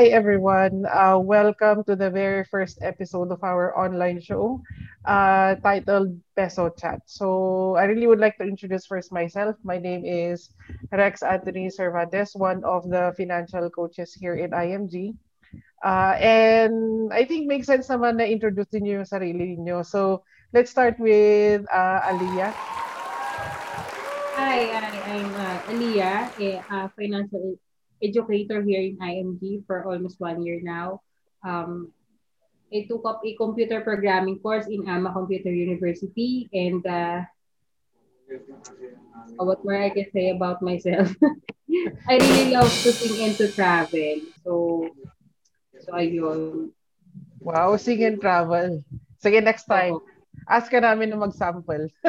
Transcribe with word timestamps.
hi 0.00 0.08
everyone. 0.16 0.88
Uh, 0.88 1.20
welcome 1.20 1.84
to 1.84 1.92
the 1.92 2.08
very 2.08 2.40
first 2.48 2.80
episode 2.80 3.28
of 3.28 3.44
our 3.44 3.76
online 3.76 4.16
show 4.16 4.56
uh, 5.04 5.60
titled 5.60 6.16
Peso 6.32 6.72
Chat. 6.72 7.04
So 7.04 7.76
I 7.76 7.84
really 7.84 8.06
would 8.08 8.16
like 8.18 8.40
to 8.40 8.48
introduce 8.48 8.88
first 8.88 9.12
myself. 9.12 9.60
My 9.60 9.76
name 9.76 10.08
is 10.08 10.56
Rex 10.88 11.20
Anthony 11.20 11.68
Cervantes, 11.68 12.32
one 12.32 12.64
of 12.64 12.88
the 12.88 13.12
financial 13.14 13.68
coaches 13.68 14.16
here 14.16 14.40
in 14.40 14.56
IMG. 14.56 15.12
Uh, 15.84 16.16
and 16.16 17.12
I 17.12 17.28
think 17.28 17.44
makes 17.44 17.68
sense 17.68 17.92
naman 17.92 18.16
na 18.16 18.24
introduce 18.24 18.72
niyo 18.72 19.04
yung 19.04 19.10
sarili 19.12 19.60
niyo. 19.60 19.84
So 19.84 20.24
let's 20.56 20.72
start 20.72 20.96
with 20.96 21.68
uh, 21.68 22.08
Aliyah. 22.08 22.56
Hi, 24.32 24.64
I, 24.64 24.88
I'm 25.12 25.28
uh, 25.36 25.60
Aliyah, 25.68 26.32
a, 26.40 26.48
a 26.72 26.78
financial 26.96 27.60
educator 28.02 28.62
here 28.62 28.80
in 28.80 28.96
IMG 28.98 29.64
for 29.66 29.84
almost 29.84 30.20
one 30.20 30.42
year 30.42 30.60
now. 30.62 31.00
Um, 31.44 31.92
I 32.72 32.86
took 32.88 33.02
up 33.04 33.20
a 33.24 33.34
computer 33.34 33.80
programming 33.80 34.38
course 34.38 34.66
in 34.66 34.88
AMA 34.88 35.12
Computer 35.12 35.50
University 35.50 36.48
and 36.52 36.86
uh, 36.86 37.22
what 39.36 39.64
more 39.64 39.82
I 39.82 39.90
can 39.90 40.06
say 40.12 40.30
about 40.30 40.62
myself. 40.62 41.10
I 42.08 42.18
really 42.18 42.54
love 42.54 42.70
to 42.70 42.90
sing 42.92 43.26
and 43.26 43.36
to 43.38 43.50
travel. 43.52 44.16
So, 44.44 44.88
so 45.82 45.90
ayun. 45.94 46.70
Wow, 47.40 47.76
sing 47.76 48.02
and 48.04 48.20
travel. 48.20 48.82
Sige, 49.18 49.42
next 49.42 49.66
time. 49.66 49.98
Ask 50.48 50.70
ka 50.70 50.80
namin 50.82 51.10
na 51.10 51.18
mag-sample. 51.20 51.90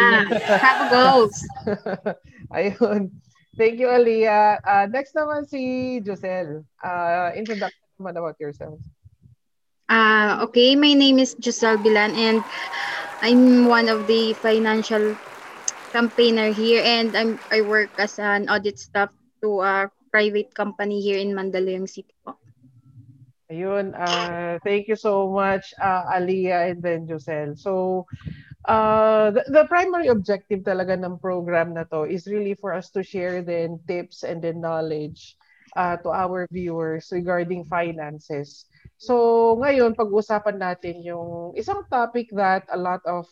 ah, 0.00 0.24
have 0.60 0.80
goals. 0.92 1.36
Ayun. 2.56 3.12
Thank 3.58 3.80
you, 3.80 3.88
Aliyah. 3.90 4.62
Uh, 4.62 4.86
next 4.86 5.18
naman 5.18 5.42
si 5.44 5.98
Josel. 6.06 6.62
Uh, 6.78 7.34
introduction 7.34 7.84
naman 7.98 8.14
about 8.14 8.38
yourself. 8.38 8.78
Uh, 9.90 10.44
okay, 10.46 10.76
my 10.76 10.92
name 10.94 11.18
is 11.18 11.34
Josel 11.36 11.76
Bilan 11.82 12.14
and 12.14 12.40
I'm 13.20 13.66
one 13.66 13.88
of 13.88 14.06
the 14.06 14.32
financial 14.34 15.16
campaigner 15.92 16.52
here 16.52 16.82
and 16.84 17.16
I'm 17.16 17.40
I 17.50 17.62
work 17.62 17.90
as 17.98 18.18
an 18.18 18.48
audit 18.48 18.78
staff 18.78 19.10
to 19.42 19.60
a 19.62 19.90
private 20.12 20.54
company 20.54 21.00
here 21.00 21.18
in 21.18 21.34
Mandaluyong 21.34 21.88
City 21.88 22.14
po. 22.22 22.38
Ayun, 23.48 23.96
uh, 23.96 24.60
thank 24.60 24.88
you 24.88 24.96
so 24.96 25.32
much, 25.32 25.72
uh, 25.80 26.04
Aliyah 26.12 26.68
and 26.70 26.82
then 26.84 27.08
Josel. 27.08 27.56
So, 27.56 28.04
uh, 28.68 29.32
the, 29.32 29.42
the 29.48 29.64
primary 29.66 30.12
objective 30.12 30.60
talaga 30.60 30.94
ng 30.94 31.16
program 31.18 31.72
na 31.72 31.88
to 31.88 32.04
is 32.04 32.28
really 32.28 32.52
for 32.52 32.76
us 32.76 32.92
to 32.92 33.00
share 33.00 33.40
then 33.40 33.80
tips 33.88 34.22
and 34.22 34.44
then 34.44 34.60
knowledge 34.60 35.34
uh, 35.74 35.96
to 36.04 36.12
our 36.12 36.44
viewers 36.52 37.08
regarding 37.10 37.64
finances. 37.64 38.68
So 39.00 39.56
ngayon 39.58 39.96
pag-usapan 39.96 40.60
natin 40.60 41.00
yung 41.00 41.56
isang 41.56 41.88
topic 41.88 42.28
that 42.36 42.68
a 42.68 42.78
lot 42.78 43.00
of 43.08 43.24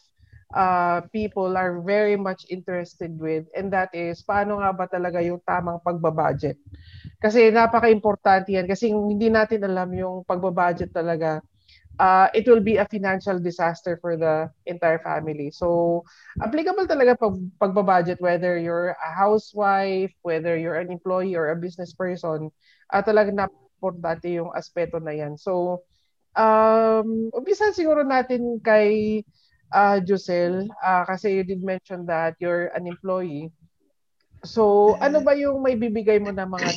uh, 0.56 1.04
people 1.12 1.52
are 1.58 1.84
very 1.84 2.16
much 2.16 2.48
interested 2.48 3.12
with 3.20 3.44
and 3.52 3.68
that 3.74 3.92
is 3.92 4.24
paano 4.24 4.62
nga 4.64 4.72
ba 4.72 4.86
talaga 4.88 5.20
yung 5.20 5.42
tamang 5.44 5.82
pagbabudget. 5.84 6.56
Kasi 7.20 7.52
napaka-importante 7.52 8.56
yan 8.56 8.64
kasi 8.64 8.88
hindi 8.88 9.28
natin 9.28 9.60
alam 9.68 9.92
yung 9.92 10.24
pagbabudget 10.24 10.94
talaga 10.96 11.44
uh, 11.98 12.28
it 12.34 12.46
will 12.46 12.60
be 12.60 12.76
a 12.76 12.88
financial 12.88 13.38
disaster 13.38 13.98
for 14.00 14.16
the 14.16 14.50
entire 14.66 14.98
family. 15.00 15.50
So, 15.50 16.04
applicable 16.40 16.86
talaga 16.86 17.16
pag 17.18 17.36
pagbabudget 17.60 18.20
whether 18.20 18.56
you're 18.58 18.96
a 18.96 19.10
housewife, 19.12 20.12
whether 20.22 20.56
you're 20.56 20.80
an 20.80 20.92
employee 20.92 21.36
or 21.36 21.50
a 21.52 21.58
business 21.58 21.92
person, 21.92 22.52
uh, 22.92 23.02
talaga 23.02 23.32
na-importante 23.32 24.36
yung 24.36 24.52
aspeto 24.52 25.00
na 25.00 25.12
yan. 25.16 25.40
So, 25.40 25.82
um, 26.36 27.32
umpisa 27.32 27.72
siguro 27.72 28.04
natin 28.04 28.60
kay 28.60 29.24
uh, 29.72 29.98
Josel, 30.04 30.68
uh, 30.84 31.04
kasi 31.08 31.40
you 31.40 31.44
did 31.44 31.64
mention 31.64 32.04
that 32.06 32.36
you're 32.38 32.70
an 32.76 32.86
employee. 32.86 33.48
So, 34.44 34.94
ano 35.00 35.24
ba 35.24 35.34
yung 35.34 35.64
may 35.64 35.74
bibigay 35.74 36.20
mo 36.22 36.30
na 36.30 36.46
mga 36.46 36.76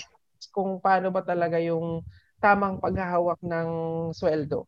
kung 0.56 0.80
paano 0.80 1.12
ba 1.12 1.22
talaga 1.22 1.60
yung 1.60 2.02
tamang 2.40 2.80
paghahawak 2.80 3.38
ng 3.44 3.70
sweldo? 4.16 4.66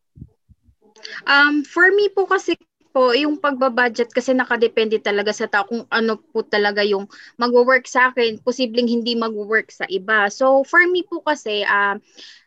Um, 1.26 1.64
for 1.64 1.88
me 1.92 2.10
po 2.12 2.26
kasi 2.28 2.58
po, 2.92 3.16
yung 3.16 3.40
pagbabudget 3.40 4.12
kasi 4.12 4.36
nakadepende 4.36 5.00
talaga 5.00 5.32
sa 5.32 5.48
tao 5.48 5.64
kung 5.64 5.88
ano 5.88 6.20
po 6.20 6.44
talaga 6.44 6.84
yung 6.84 7.08
mag-work 7.40 7.88
sa 7.88 8.12
akin, 8.12 8.44
posibleng 8.44 8.88
hindi 8.88 9.16
mag-work 9.16 9.72
sa 9.72 9.88
iba. 9.88 10.28
So, 10.28 10.68
for 10.68 10.84
me 10.92 11.08
po 11.08 11.24
kasi, 11.24 11.64
um, 11.64 12.04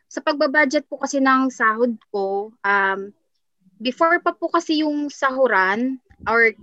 sa 0.07 0.21
pagbabudget 0.21 0.87
po 0.87 1.01
kasi 1.01 1.19
ng 1.19 1.49
sahod 1.49 1.97
ko, 2.13 2.53
um, 2.63 3.11
before 3.81 4.21
pa 4.21 4.37
po 4.37 4.53
kasi 4.53 4.85
yung 4.85 5.11
sahuran 5.11 5.99
or 6.29 6.55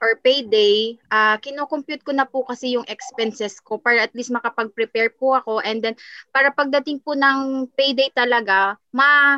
or 0.00 0.16
payday, 0.24 0.96
uh, 1.12 1.36
kino-compute 1.44 2.00
ko 2.00 2.16
na 2.16 2.24
po 2.24 2.40
kasi 2.48 2.72
yung 2.72 2.88
expenses 2.88 3.60
ko 3.60 3.76
para 3.76 4.00
at 4.00 4.12
least 4.16 4.32
makapag-prepare 4.32 5.12
po 5.12 5.36
ako 5.36 5.60
and 5.60 5.84
then 5.84 5.92
para 6.32 6.48
pagdating 6.56 7.04
po 7.04 7.12
ng 7.12 7.68
payday 7.76 8.08
talaga, 8.16 8.80
ma 8.96 9.36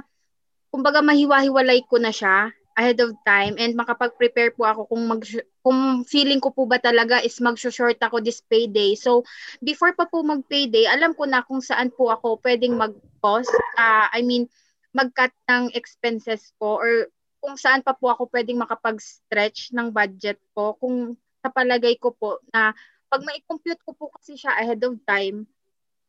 kumbaga 0.72 1.04
mahiwa-hiwalay 1.04 1.84
ko 1.84 2.00
na 2.00 2.08
siya 2.08 2.48
ahead 2.72 2.96
of 3.04 3.12
time 3.28 3.60
and 3.60 3.76
makapag-prepare 3.76 4.56
po 4.56 4.64
ako 4.64 4.88
kung 4.88 5.04
mag 5.04 5.20
kung 5.60 6.02
feeling 6.08 6.40
ko 6.40 6.48
po 6.48 6.64
ba 6.64 6.80
talaga 6.80 7.20
is 7.20 7.36
mag-short 7.38 8.00
ako 8.00 8.24
this 8.24 8.40
payday. 8.48 8.96
So 8.96 9.28
before 9.60 9.92
pa 9.92 10.08
po 10.08 10.24
mag-payday, 10.24 10.88
alam 10.88 11.12
ko 11.12 11.28
na 11.28 11.44
kung 11.44 11.60
saan 11.60 11.92
po 11.92 12.08
ako 12.08 12.40
pwedeng 12.40 12.80
mag-pause. 12.80 13.52
Uh, 13.76 14.08
I 14.08 14.24
mean, 14.24 14.48
mag-cut 14.96 15.36
ng 15.52 15.76
expenses 15.76 16.56
ko 16.56 16.80
or 16.80 17.12
kung 17.44 17.60
saan 17.60 17.84
pa 17.84 17.92
po 17.92 18.08
ako 18.08 18.32
pwedeng 18.32 18.56
makapag-stretch 18.64 19.76
ng 19.76 19.92
budget 19.92 20.40
ko. 20.56 20.72
Kung 20.80 21.20
sa 21.44 21.52
palagay 21.52 22.00
ko 22.00 22.16
po 22.16 22.40
na 22.48 22.72
pag 23.12 23.20
mai-compute 23.20 23.84
ko 23.84 23.92
po 23.92 24.08
kasi 24.08 24.40
siya 24.40 24.56
ahead 24.56 24.80
of 24.88 24.96
time, 25.04 25.44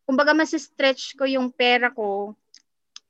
kumbaga 0.08 0.32
mas 0.32 0.56
stretch 0.56 1.20
ko 1.20 1.28
yung 1.28 1.52
pera 1.52 1.92
ko 1.92 2.32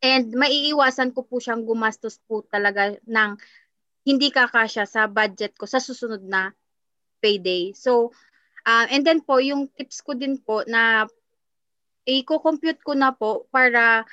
And 0.03 0.36
maiiwasan 0.36 1.16
ko 1.16 1.24
po 1.24 1.40
siyang 1.40 1.64
gumastos 1.64 2.19
po 2.28 2.44
talaga 2.44 2.91
ng 3.08 3.40
hindi 4.03 4.28
kakasya 4.36 4.84
sa 4.84 5.08
budget 5.08 5.56
ko 5.56 5.64
sa 5.64 5.80
susunod 5.80 6.19
na 6.28 6.52
payday. 7.24 7.72
So, 7.72 8.12
uh, 8.68 8.86
and 8.91 9.08
then 9.08 9.24
po, 9.24 9.40
yung 9.40 9.72
tips 9.72 10.03
ko 10.03 10.12
din 10.12 10.36
po 10.44 10.68
na 10.68 11.08
i-compute 12.03 12.84
ko 12.84 12.94
na 13.00 13.16
po 13.16 13.47
para 13.47 14.03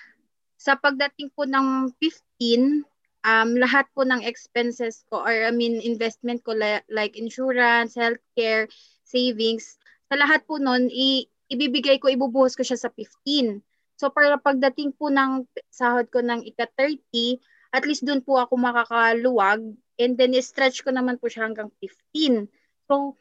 sa 0.54 0.78
pagdating 0.78 1.34
po 1.34 1.42
ng 1.42 1.90
15, 1.98 2.86
um, 3.26 3.50
lahat 3.58 3.90
po 3.96 4.06
ng 4.06 4.22
expenses 4.22 5.02
ko 5.10 5.26
or 5.26 5.34
I 5.34 5.50
mean 5.50 5.82
investment 5.82 6.46
ko 6.46 6.54
like, 6.54 6.86
like 6.86 7.18
insurance, 7.18 7.98
healthcare, 7.98 8.70
savings, 9.02 9.74
sa 10.06 10.14
lahat 10.14 10.46
po 10.46 10.62
nun, 10.62 10.86
i- 10.90 11.26
ibibigay 11.50 11.98
ko, 11.98 12.06
ibubuhos 12.06 12.54
ko 12.54 12.62
siya 12.62 12.78
sa 12.78 12.90
15. 12.94 13.58
So 14.00 14.08
para 14.08 14.40
pagdating 14.40 14.96
po 14.96 15.12
ng 15.12 15.44
sahod 15.68 16.08
ko 16.08 16.24
ng 16.24 16.40
ika-30, 16.48 17.36
at 17.76 17.84
least 17.84 18.08
doon 18.08 18.24
po 18.24 18.40
ako 18.40 18.56
makakaluwag 18.56 19.60
and 20.00 20.16
then 20.16 20.32
stretch 20.40 20.80
ko 20.80 20.88
naman 20.88 21.20
po 21.20 21.28
siya 21.28 21.44
hanggang 21.44 21.68
15. 22.16 22.48
So 22.88 23.20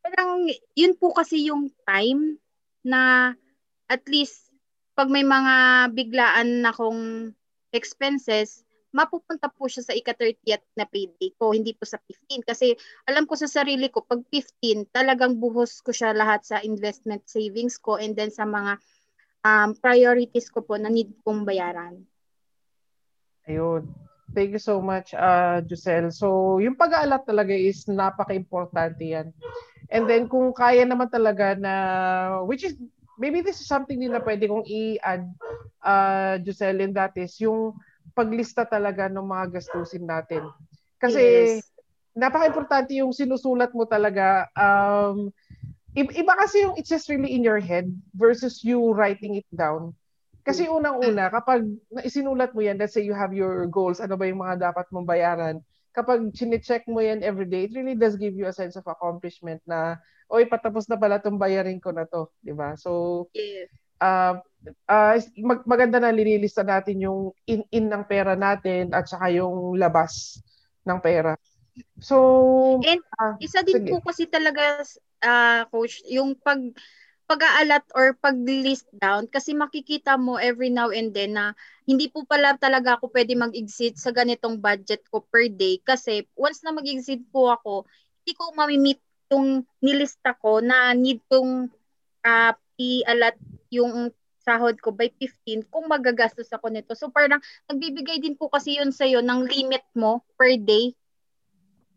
parang 0.00 0.48
yun 0.72 0.96
po 0.96 1.12
kasi 1.12 1.52
yung 1.52 1.68
time 1.84 2.40
na 2.80 3.36
at 3.92 4.00
least 4.08 4.48
pag 4.96 5.12
may 5.12 5.28
mga 5.28 5.92
biglaan 5.92 6.64
na 6.64 6.72
kong 6.72 7.36
expenses, 7.76 8.64
mapupunta 8.96 9.52
po 9.52 9.68
siya 9.68 9.90
sa 9.90 9.92
ika-30th 9.92 10.64
na 10.78 10.88
payday 10.88 11.34
ko, 11.36 11.52
hindi 11.52 11.76
po 11.76 11.84
sa 11.84 12.00
15. 12.00 12.46
Kasi 12.48 12.72
alam 13.10 13.28
ko 13.28 13.34
sa 13.34 13.50
sarili 13.50 13.90
ko, 13.90 14.06
pag 14.06 14.22
15, 14.30 14.88
talagang 14.94 15.36
buhos 15.36 15.82
ko 15.82 15.90
siya 15.90 16.14
lahat 16.14 16.46
sa 16.46 16.62
investment 16.62 17.26
savings 17.26 17.76
ko 17.76 17.98
and 17.98 18.14
then 18.14 18.30
sa 18.30 18.46
mga 18.46 18.78
um, 19.44 19.76
priorities 19.76 20.48
ko 20.48 20.64
po 20.64 20.80
na 20.80 20.88
need 20.88 21.12
kong 21.22 21.44
bayaran. 21.44 22.00
Ayun. 23.44 23.92
Thank 24.34 24.56
you 24.56 24.62
so 24.62 24.82
much, 24.82 25.14
uh, 25.14 25.62
Giselle. 25.62 26.10
So, 26.10 26.58
yung 26.58 26.74
pag-aalat 26.74 27.22
talaga 27.22 27.54
is 27.54 27.86
napaka-importante 27.86 29.04
yan. 29.04 29.30
And 29.92 30.10
then, 30.10 30.26
kung 30.26 30.50
kaya 30.50 30.82
naman 30.82 31.12
talaga 31.12 31.54
na, 31.54 31.74
which 32.42 32.66
is, 32.66 32.74
maybe 33.14 33.44
this 33.44 33.62
is 33.62 33.70
something 33.70 34.00
din 34.00 34.10
na 34.10 34.24
pwede 34.24 34.50
kong 34.50 34.66
i-add, 34.66 35.28
uh, 35.86 36.40
Giselle, 36.42 36.82
and 36.82 36.96
that 36.98 37.14
is 37.14 37.36
yung 37.38 37.78
paglista 38.16 38.66
talaga 38.66 39.06
ng 39.06 39.22
mga 39.22 39.60
gastusin 39.60 40.08
natin. 40.08 40.42
Kasi, 40.98 41.22
yes. 41.60 41.70
napaka-importante 42.16 42.96
yung 42.98 43.14
sinusulat 43.14 43.70
mo 43.70 43.86
talaga. 43.86 44.50
Um, 44.56 45.30
Iba 45.94 46.34
kasi 46.34 46.66
yung 46.66 46.74
it's 46.74 46.90
just 46.90 47.06
really 47.06 47.30
in 47.30 47.46
your 47.46 47.62
head 47.62 47.86
versus 48.18 48.66
you 48.66 48.82
writing 48.90 49.38
it 49.38 49.46
down. 49.54 49.94
Kasi 50.44 50.68
mm. 50.68 50.76
unang-una, 50.76 51.32
kapag 51.32 51.64
isinulat 52.04 52.52
mo 52.52 52.60
yan, 52.60 52.76
let's 52.76 52.92
say 52.92 53.00
you 53.00 53.16
have 53.16 53.32
your 53.32 53.64
goals, 53.70 54.02
ano 54.02 54.18
ba 54.18 54.28
yung 54.28 54.44
mga 54.44 54.70
dapat 54.70 54.84
mong 54.92 55.08
bayaran, 55.08 55.56
kapag 55.96 56.20
chine-check 56.36 56.84
mo 56.90 57.00
yan 57.00 57.24
every 57.24 57.48
day, 57.48 57.64
it 57.64 57.72
really 57.72 57.96
does 57.96 58.18
give 58.18 58.36
you 58.36 58.44
a 58.44 58.52
sense 58.52 58.76
of 58.76 58.84
accomplishment 58.84 59.62
na, 59.64 59.96
oy, 60.28 60.44
patapos 60.44 60.90
na 60.90 60.98
pala 60.98 61.16
itong 61.22 61.40
bayarin 61.40 61.80
ko 61.80 61.94
na 61.94 62.04
to, 62.04 62.28
di 62.42 62.52
ba? 62.52 62.74
So, 62.76 63.24
yes. 63.32 63.70
uh, 64.02 64.42
uh, 64.90 65.16
mag, 65.40 65.62
maganda 65.64 66.02
na 66.02 66.12
linilista 66.12 66.66
natin 66.66 67.00
yung 67.00 67.32
in-in 67.46 67.88
ng 67.88 68.04
pera 68.04 68.34
natin 68.34 68.90
at 68.92 69.06
saka 69.06 69.30
yung 69.30 69.78
labas 69.78 70.42
ng 70.84 70.98
pera. 70.98 71.38
So, 71.98 72.78
And 72.84 73.00
uh, 73.16 73.34
isa 73.40 73.64
din 73.64 73.86
sige. 73.86 73.90
po 73.94 74.04
kasi 74.04 74.26
talaga 74.28 74.82
uh, 75.24 75.64
coach 75.72 76.04
yung 76.06 76.36
pag 76.36 76.60
pag-aalat 77.24 77.88
or 77.96 78.12
pag-list 78.20 78.84
down 78.92 79.24
kasi 79.24 79.56
makikita 79.56 80.20
mo 80.20 80.36
every 80.36 80.68
now 80.68 80.92
and 80.92 81.16
then 81.16 81.32
na 81.32 81.56
hindi 81.88 82.12
po 82.12 82.28
pala 82.28 82.52
talaga 82.60 83.00
ako 83.00 83.08
pwede 83.16 83.32
mag-exceed 83.32 83.96
sa 83.96 84.12
ganitong 84.12 84.60
budget 84.60 85.00
ko 85.08 85.24
per 85.24 85.48
day 85.48 85.80
kasi 85.80 86.28
once 86.36 86.60
na 86.60 86.76
mag-exceed 86.76 87.24
po 87.32 87.48
ako, 87.48 87.88
hindi 88.22 88.32
ko 88.36 88.44
mamimit 88.52 89.00
yung 89.32 89.64
nilista 89.80 90.36
ko 90.36 90.60
na 90.60 90.92
need 90.92 91.24
kong 91.32 91.72
uh, 92.28 92.52
i-alat 92.76 93.36
yung 93.72 94.12
sahod 94.44 94.76
ko 94.76 94.92
by 94.92 95.08
15 95.16 95.64
kung 95.72 95.88
magagastos 95.88 96.52
ako 96.52 96.68
nito. 96.68 96.92
So 96.92 97.08
parang 97.08 97.40
nagbibigay 97.66 98.20
din 98.20 98.36
po 98.36 98.52
kasi 98.52 98.76
yun 98.76 98.92
sa'yo 98.92 99.24
ng 99.24 99.48
limit 99.48 99.84
mo 99.96 100.20
per 100.36 100.60
day. 100.60 100.92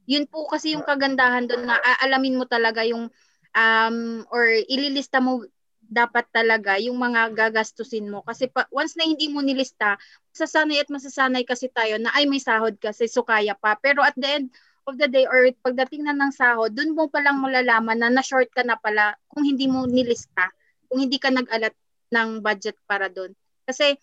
Yun 0.08 0.26
po 0.26 0.48
kasi 0.48 0.74
yung 0.74 0.88
kagandahan 0.88 1.46
doon 1.46 1.68
na 1.68 1.76
aalamin 2.00 2.40
mo 2.40 2.48
talaga 2.48 2.88
yung 2.88 3.12
um, 3.52 3.98
or 4.32 4.48
ililista 4.72 5.20
mo 5.20 5.44
dapat 5.88 6.28
talaga 6.36 6.76
yung 6.80 7.00
mga 7.00 7.32
gagastusin 7.32 8.12
mo. 8.12 8.20
Kasi 8.24 8.52
pa, 8.52 8.68
once 8.72 9.00
na 9.00 9.08
hindi 9.08 9.32
mo 9.32 9.40
nilista, 9.40 9.96
masasanay 10.36 10.84
at 10.84 10.90
masasanay 10.92 11.44
kasi 11.48 11.72
tayo 11.72 11.96
na 11.96 12.12
ay 12.12 12.28
may 12.28 12.44
sahod 12.44 12.76
kasi 12.80 13.08
so 13.08 13.24
kaya 13.24 13.56
pa. 13.56 13.80
Pero 13.80 14.04
at 14.04 14.16
the 14.20 14.28
end 14.28 14.48
of 14.88 15.00
the 15.00 15.08
day 15.08 15.24
or 15.28 15.48
pagdating 15.64 16.04
na 16.08 16.16
ng 16.16 16.32
sahod, 16.36 16.76
dun 16.76 16.92
mo 16.96 17.08
palang 17.08 17.40
malalaman 17.40 18.00
na 18.00 18.12
na-short 18.12 18.52
ka 18.52 18.68
na 18.68 18.76
pala 18.76 19.16
kung 19.32 19.48
hindi 19.48 19.68
mo 19.68 19.88
nilista, 19.88 20.52
kung 20.92 21.08
hindi 21.08 21.20
ka 21.20 21.32
nag-alat 21.32 21.76
ng 22.12 22.44
budget 22.44 22.76
para 22.88 23.08
doon. 23.08 23.32
Kasi 23.68 23.96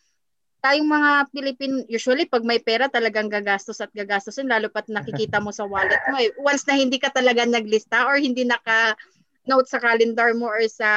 tayong 0.64 0.88
mga 0.88 1.10
Pilipino, 1.28 1.84
usually 1.92 2.24
pag 2.24 2.40
may 2.40 2.56
pera 2.56 2.88
talagang 2.88 3.28
gagastos 3.28 3.84
at 3.84 3.92
gagastosin, 3.92 4.48
lalo 4.48 4.72
pat 4.72 4.88
nakikita 4.88 5.36
mo 5.36 5.52
sa 5.52 5.68
wallet 5.68 6.00
mo. 6.08 6.16
Eh. 6.16 6.32
Once 6.40 6.64
na 6.64 6.80
hindi 6.80 6.96
ka 6.96 7.12
talaga 7.12 7.44
naglista 7.44 8.08
or 8.08 8.16
hindi 8.16 8.48
naka 8.48 8.96
note 9.44 9.68
sa 9.68 9.76
calendar 9.76 10.32
mo 10.32 10.48
or 10.48 10.64
sa 10.72 10.88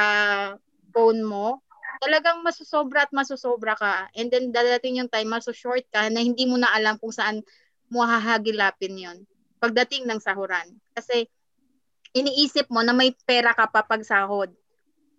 phone 0.96 1.20
mo, 1.20 1.60
talagang 2.00 2.40
masusobra 2.40 3.04
at 3.04 3.12
masusobra 3.12 3.76
ka. 3.76 4.08
And 4.16 4.32
then 4.32 4.56
dadating 4.56 5.04
yung 5.04 5.12
time, 5.12 5.28
maso-short 5.28 5.84
ka 5.92 6.08
na 6.08 6.24
hindi 6.24 6.48
mo 6.48 6.56
na 6.56 6.72
alam 6.72 6.96
kung 6.96 7.12
saan 7.12 7.44
mo 7.92 8.00
hahagilapin 8.00 8.96
yon 8.96 9.18
pagdating 9.60 10.08
ng 10.08 10.16
sahuran. 10.16 10.64
Kasi 10.96 11.28
iniisip 12.16 12.72
mo 12.72 12.80
na 12.80 12.96
may 12.96 13.12
pera 13.28 13.52
ka 13.52 13.68
pa 13.68 13.84
pag 13.84 14.00
sahod. 14.00 14.48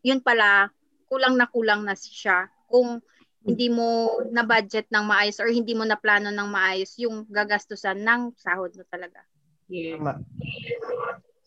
Yun 0.02 0.25
pala, 0.25 0.74
kulang 1.06 1.38
na 1.38 1.45
kulang 1.45 1.86
na 1.86 1.94
siya 1.94 2.50
kung 2.66 2.98
hindi 3.44 3.71
mo 3.71 4.19
na 4.31 4.44
budget 4.44 4.91
ng 4.91 5.06
maayos 5.07 5.39
or 5.39 5.47
hindi 5.47 5.71
mo 5.71 5.88
na 5.88 5.95
plano 5.95 6.27
ng 6.27 6.50
maayos 6.51 6.91
yung 7.00 7.24
gagastusan 7.31 8.00
ng 8.03 8.36
sahod 8.36 8.75
mo 8.75 8.83
talaga. 8.91 9.24
Yeah. 9.71 10.19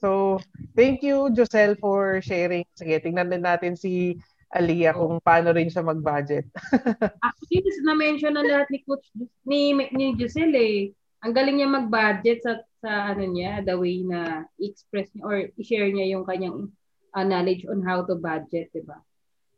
So, 0.02 0.40
thank 0.74 1.04
you, 1.04 1.30
Josel, 1.30 1.78
for 1.78 2.18
sharing. 2.24 2.66
Sige, 2.74 2.98
tingnan 2.98 3.30
din 3.30 3.44
natin 3.44 3.78
si 3.78 4.18
Aliyah 4.50 4.98
kung 4.98 5.22
paano 5.22 5.54
rin 5.54 5.70
siya 5.70 5.86
mag-budget. 5.86 6.48
Actually, 7.28 7.70
na-mention 7.86 8.34
na 8.34 8.42
lahat 8.42 8.68
ni 8.74 8.82
Coach 8.82 9.06
ni, 9.46 9.72
ni 9.94 10.18
Josel 10.18 10.52
eh. 10.58 10.90
Ang 11.22 11.32
galing 11.32 11.62
niya 11.62 11.70
mag-budget 11.70 12.42
sa, 12.42 12.58
sa 12.82 13.14
ano 13.14 13.30
niya, 13.30 13.62
the 13.62 13.78
way 13.78 14.02
na 14.02 14.42
express 14.58 15.06
niya 15.14 15.22
or 15.22 15.36
i-share 15.54 15.88
niya 15.88 16.18
yung 16.18 16.26
kanyang 16.26 16.68
uh, 17.14 17.24
knowledge 17.24 17.62
on 17.70 17.80
how 17.86 18.02
to 18.02 18.18
budget, 18.18 18.74
di 18.74 18.82
ba? 18.82 18.98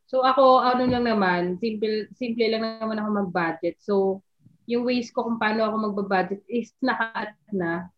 So 0.05 0.21
ako, 0.21 0.61
ano 0.61 0.85
lang 0.85 1.05
naman, 1.09 1.57
simple, 1.59 2.09
simple 2.15 2.45
lang 2.47 2.63
naman 2.81 3.01
ako 3.01 3.09
mag-budget. 3.25 3.81
So, 3.81 4.21
yung 4.69 4.85
ways 4.85 5.13
ko 5.13 5.25
kung 5.25 5.41
paano 5.41 5.65
ako 5.65 5.77
mag-budget 5.93 6.41
is 6.49 6.73
naka 6.81 7.33
na 7.53 7.89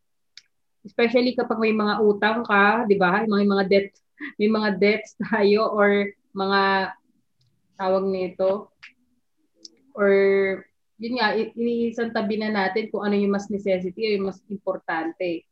especially 0.86 1.34
kapag 1.34 1.58
may 1.58 1.74
mga 1.74 1.98
utang 1.98 2.46
ka, 2.46 2.86
'di 2.86 2.94
ba? 2.94 3.26
May 3.26 3.42
mga 3.42 3.64
debt, 3.66 3.90
may 4.38 4.46
mga 4.46 4.78
debts 4.78 5.18
tayo 5.18 5.66
or 5.74 6.14
mga 6.30 6.94
tawag 7.74 8.06
nito 8.06 8.70
or 9.96 10.12
yun 10.96 11.20
nga, 11.20 11.36
iniisang 11.36 12.12
tabi 12.12 12.40
na 12.40 12.48
natin 12.48 12.88
kung 12.88 13.04
ano 13.04 13.16
yung 13.16 13.36
mas 13.36 13.52
necessity 13.52 14.00
o 14.00 14.10
yung 14.16 14.26
mas 14.32 14.40
importante. 14.48 15.44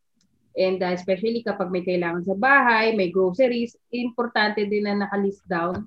And 0.56 0.80
uh, 0.80 0.94
especially 0.94 1.44
kapag 1.44 1.68
may 1.68 1.84
kailangan 1.84 2.24
sa 2.24 2.36
bahay, 2.38 2.96
may 2.96 3.12
groceries, 3.12 3.76
importante 3.92 4.64
din 4.64 4.88
na 4.88 5.04
nakalist 5.04 5.44
down. 5.44 5.84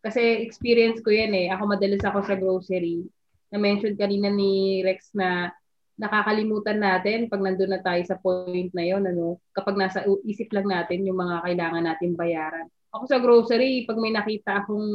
Kasi 0.00 0.44
experience 0.44 1.04
ko 1.04 1.12
yan 1.12 1.32
eh. 1.36 1.46
Ako 1.52 1.68
madalas 1.68 2.00
ako 2.00 2.24
sa 2.24 2.36
grocery. 2.36 3.04
Na-mention 3.52 3.94
kanina 4.00 4.32
ni 4.32 4.80
Rex 4.80 5.12
na 5.12 5.52
nakakalimutan 6.00 6.80
natin 6.80 7.28
pag 7.28 7.44
nandun 7.44 7.76
na 7.76 7.84
tayo 7.84 8.00
sa 8.08 8.16
point 8.16 8.72
na 8.72 8.84
yon 8.88 9.04
ano, 9.04 9.36
kapag 9.52 9.76
nasa 9.76 10.00
isip 10.24 10.48
lang 10.56 10.64
natin 10.64 11.04
yung 11.04 11.20
mga 11.20 11.44
kailangan 11.44 11.84
natin 11.84 12.16
bayaran. 12.16 12.66
Ako 12.96 13.04
sa 13.04 13.20
grocery, 13.20 13.84
pag 13.84 14.00
may 14.00 14.08
nakita 14.08 14.64
akong 14.64 14.88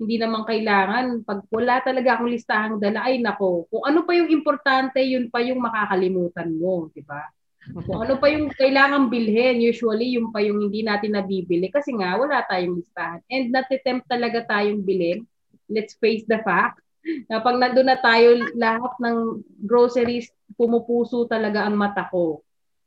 hindi 0.00 0.16
naman 0.16 0.48
kailangan, 0.48 1.22
pag 1.22 1.44
wala 1.52 1.78
talaga 1.84 2.16
akong 2.16 2.32
listahang 2.32 2.76
dala, 2.80 3.06
ay 3.06 3.20
nako, 3.20 3.68
kung 3.68 3.84
ano 3.84 4.02
pa 4.02 4.16
yung 4.16 4.32
importante, 4.32 4.98
yun 5.04 5.28
pa 5.28 5.44
yung 5.44 5.60
makakalimutan 5.62 6.48
mo, 6.56 6.90
di 6.90 7.04
ba? 7.04 7.22
Ano 7.70 8.18
pa 8.18 8.26
yung 8.26 8.50
kailangan 8.50 9.06
bilhin, 9.06 9.62
usually 9.62 10.18
yung 10.18 10.34
pa 10.34 10.42
yung 10.42 10.66
hindi 10.66 10.82
natin 10.82 11.14
nabibili 11.14 11.70
kasi 11.70 11.94
nga 11.94 12.18
wala 12.18 12.42
tayong 12.50 12.82
listahan. 12.82 13.22
And 13.30 13.54
natitempt 13.54 14.10
talaga 14.10 14.42
tayong 14.50 14.82
bilhin. 14.82 15.22
Let's 15.70 15.94
face 15.96 16.26
the 16.26 16.42
fact 16.42 16.82
na 17.30 17.42
pag 17.42 17.58
nandun 17.58 17.90
na 17.90 17.98
tayo, 17.98 18.38
lahat 18.54 18.92
ng 19.02 19.42
groceries, 19.66 20.30
pumupuso 20.54 21.26
talaga 21.26 21.66
ang 21.66 21.74
mata 21.74 22.06
ko. 22.10 22.42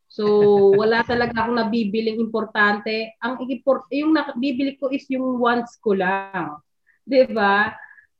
So, 0.07 0.23
wala 0.71 1.03
talaga 1.03 1.43
akong 1.43 1.59
nabibiling 1.59 2.23
importante. 2.23 3.17
Ang 3.19 3.43
import, 3.51 3.89
yung 3.91 4.15
nabibili 4.15 4.79
ko 4.79 4.87
is 4.87 5.03
yung 5.11 5.41
wants 5.43 5.75
ko 5.81 5.97
lang. 5.97 6.55
'Di 7.03 7.35
ba? 7.35 7.75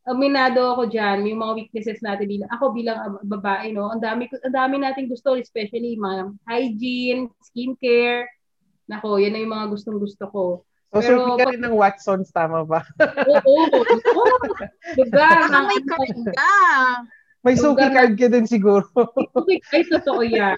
Aminado 0.05 0.61
ako 0.77 0.85
diyan, 0.85 1.25
yung 1.25 1.41
mga 1.41 1.53
weaknesses 1.57 1.97
natin 2.05 2.29
bilang 2.29 2.49
ako 2.53 2.77
bilang 2.77 3.17
babae, 3.25 3.73
no. 3.73 3.89
Ang 3.89 4.05
dami 4.05 4.29
ang 4.29 4.53
dami 4.53 4.77
nating 4.77 5.09
gusto, 5.09 5.33
especially 5.33 5.97
mga 5.97 6.29
hygiene, 6.45 7.25
skincare. 7.41 8.29
Nako, 8.85 9.17
yan 9.17 9.33
na 9.33 9.41
yung 9.41 9.53
mga 9.57 9.67
gustong-gusto 9.73 10.29
ko. 10.29 10.43
So, 10.93 11.01
Pero, 11.01 11.07
survey 11.09 11.33
ka 11.41 11.45
rin 11.57 11.63
ng 11.65 11.75
Watsons, 11.75 12.29
tama 12.29 12.61
ba? 12.63 12.85
Oo. 13.01 13.65
oo, 13.65 13.81
oo. 13.81 14.35
Diba? 14.97 15.25
Ah, 15.25 15.65
may 15.65 15.81
card 15.81 16.17
ka. 16.37 16.53
May 17.41 17.55
suki 17.57 17.87
card 17.89 18.13
ka 18.13 18.27
din 18.29 18.45
siguro. 18.45 18.85
Ay, 19.73 19.83
totoo 19.89 20.21
yan. 20.21 20.57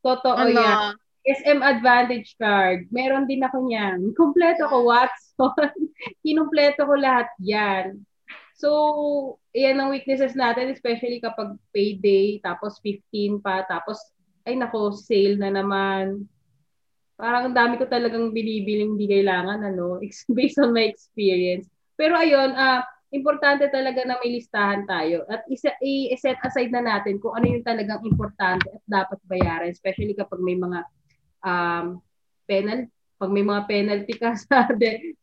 Totoo 0.00 0.34
ano? 0.34 0.56
yan. 0.56 0.96
SM 1.26 1.58
Advantage 1.58 2.38
card. 2.38 2.86
Meron 2.94 3.26
din 3.26 3.42
ako 3.42 3.66
niyan. 3.66 4.14
Kompleto 4.14 4.70
ko 4.70 4.86
Watson. 4.86 5.74
Kinumpleto 6.22 6.86
ko 6.86 6.94
lahat 6.94 7.26
yan. 7.42 8.05
So, 8.56 9.36
yan 9.52 9.76
ang 9.76 9.92
weaknesses 9.92 10.32
natin, 10.32 10.72
especially 10.72 11.20
kapag 11.20 11.60
payday, 11.76 12.40
tapos 12.40 12.80
15 12.80 13.44
pa, 13.44 13.68
tapos, 13.68 14.00
ay 14.48 14.56
nako, 14.56 14.96
sale 14.96 15.36
na 15.36 15.52
naman 15.52 16.24
parang 17.16 17.48
ang 17.50 17.56
dami 17.56 17.74
ko 17.80 17.88
talagang 17.88 18.30
binibiling 18.30 18.94
hindi 18.94 19.08
kailangan, 19.08 19.64
ano, 19.64 20.00
based 20.36 20.60
on 20.60 20.76
my 20.76 20.84
experience. 20.84 21.66
Pero 21.96 22.12
ayun, 22.12 22.52
uh, 22.52 22.84
importante 23.08 23.72
talaga 23.72 24.04
na 24.04 24.20
may 24.20 24.36
listahan 24.36 24.84
tayo 24.84 25.24
at 25.32 25.46
isa, 25.48 25.72
i-set 25.80 26.36
aside 26.44 26.68
na 26.68 26.84
natin 26.84 27.16
kung 27.16 27.32
ano 27.32 27.48
yung 27.48 27.64
talagang 27.64 28.04
importante 28.04 28.68
at 28.68 28.84
dapat 28.84 29.16
bayaran, 29.24 29.72
especially 29.72 30.12
kapag 30.12 30.42
may 30.44 30.58
mga 30.58 30.84
um, 31.40 32.04
penal 32.44 32.84
pag 33.16 33.32
may 33.32 33.40
mga 33.40 33.64
penalty 33.64 34.12
ka 34.20 34.36
sa 34.44 34.68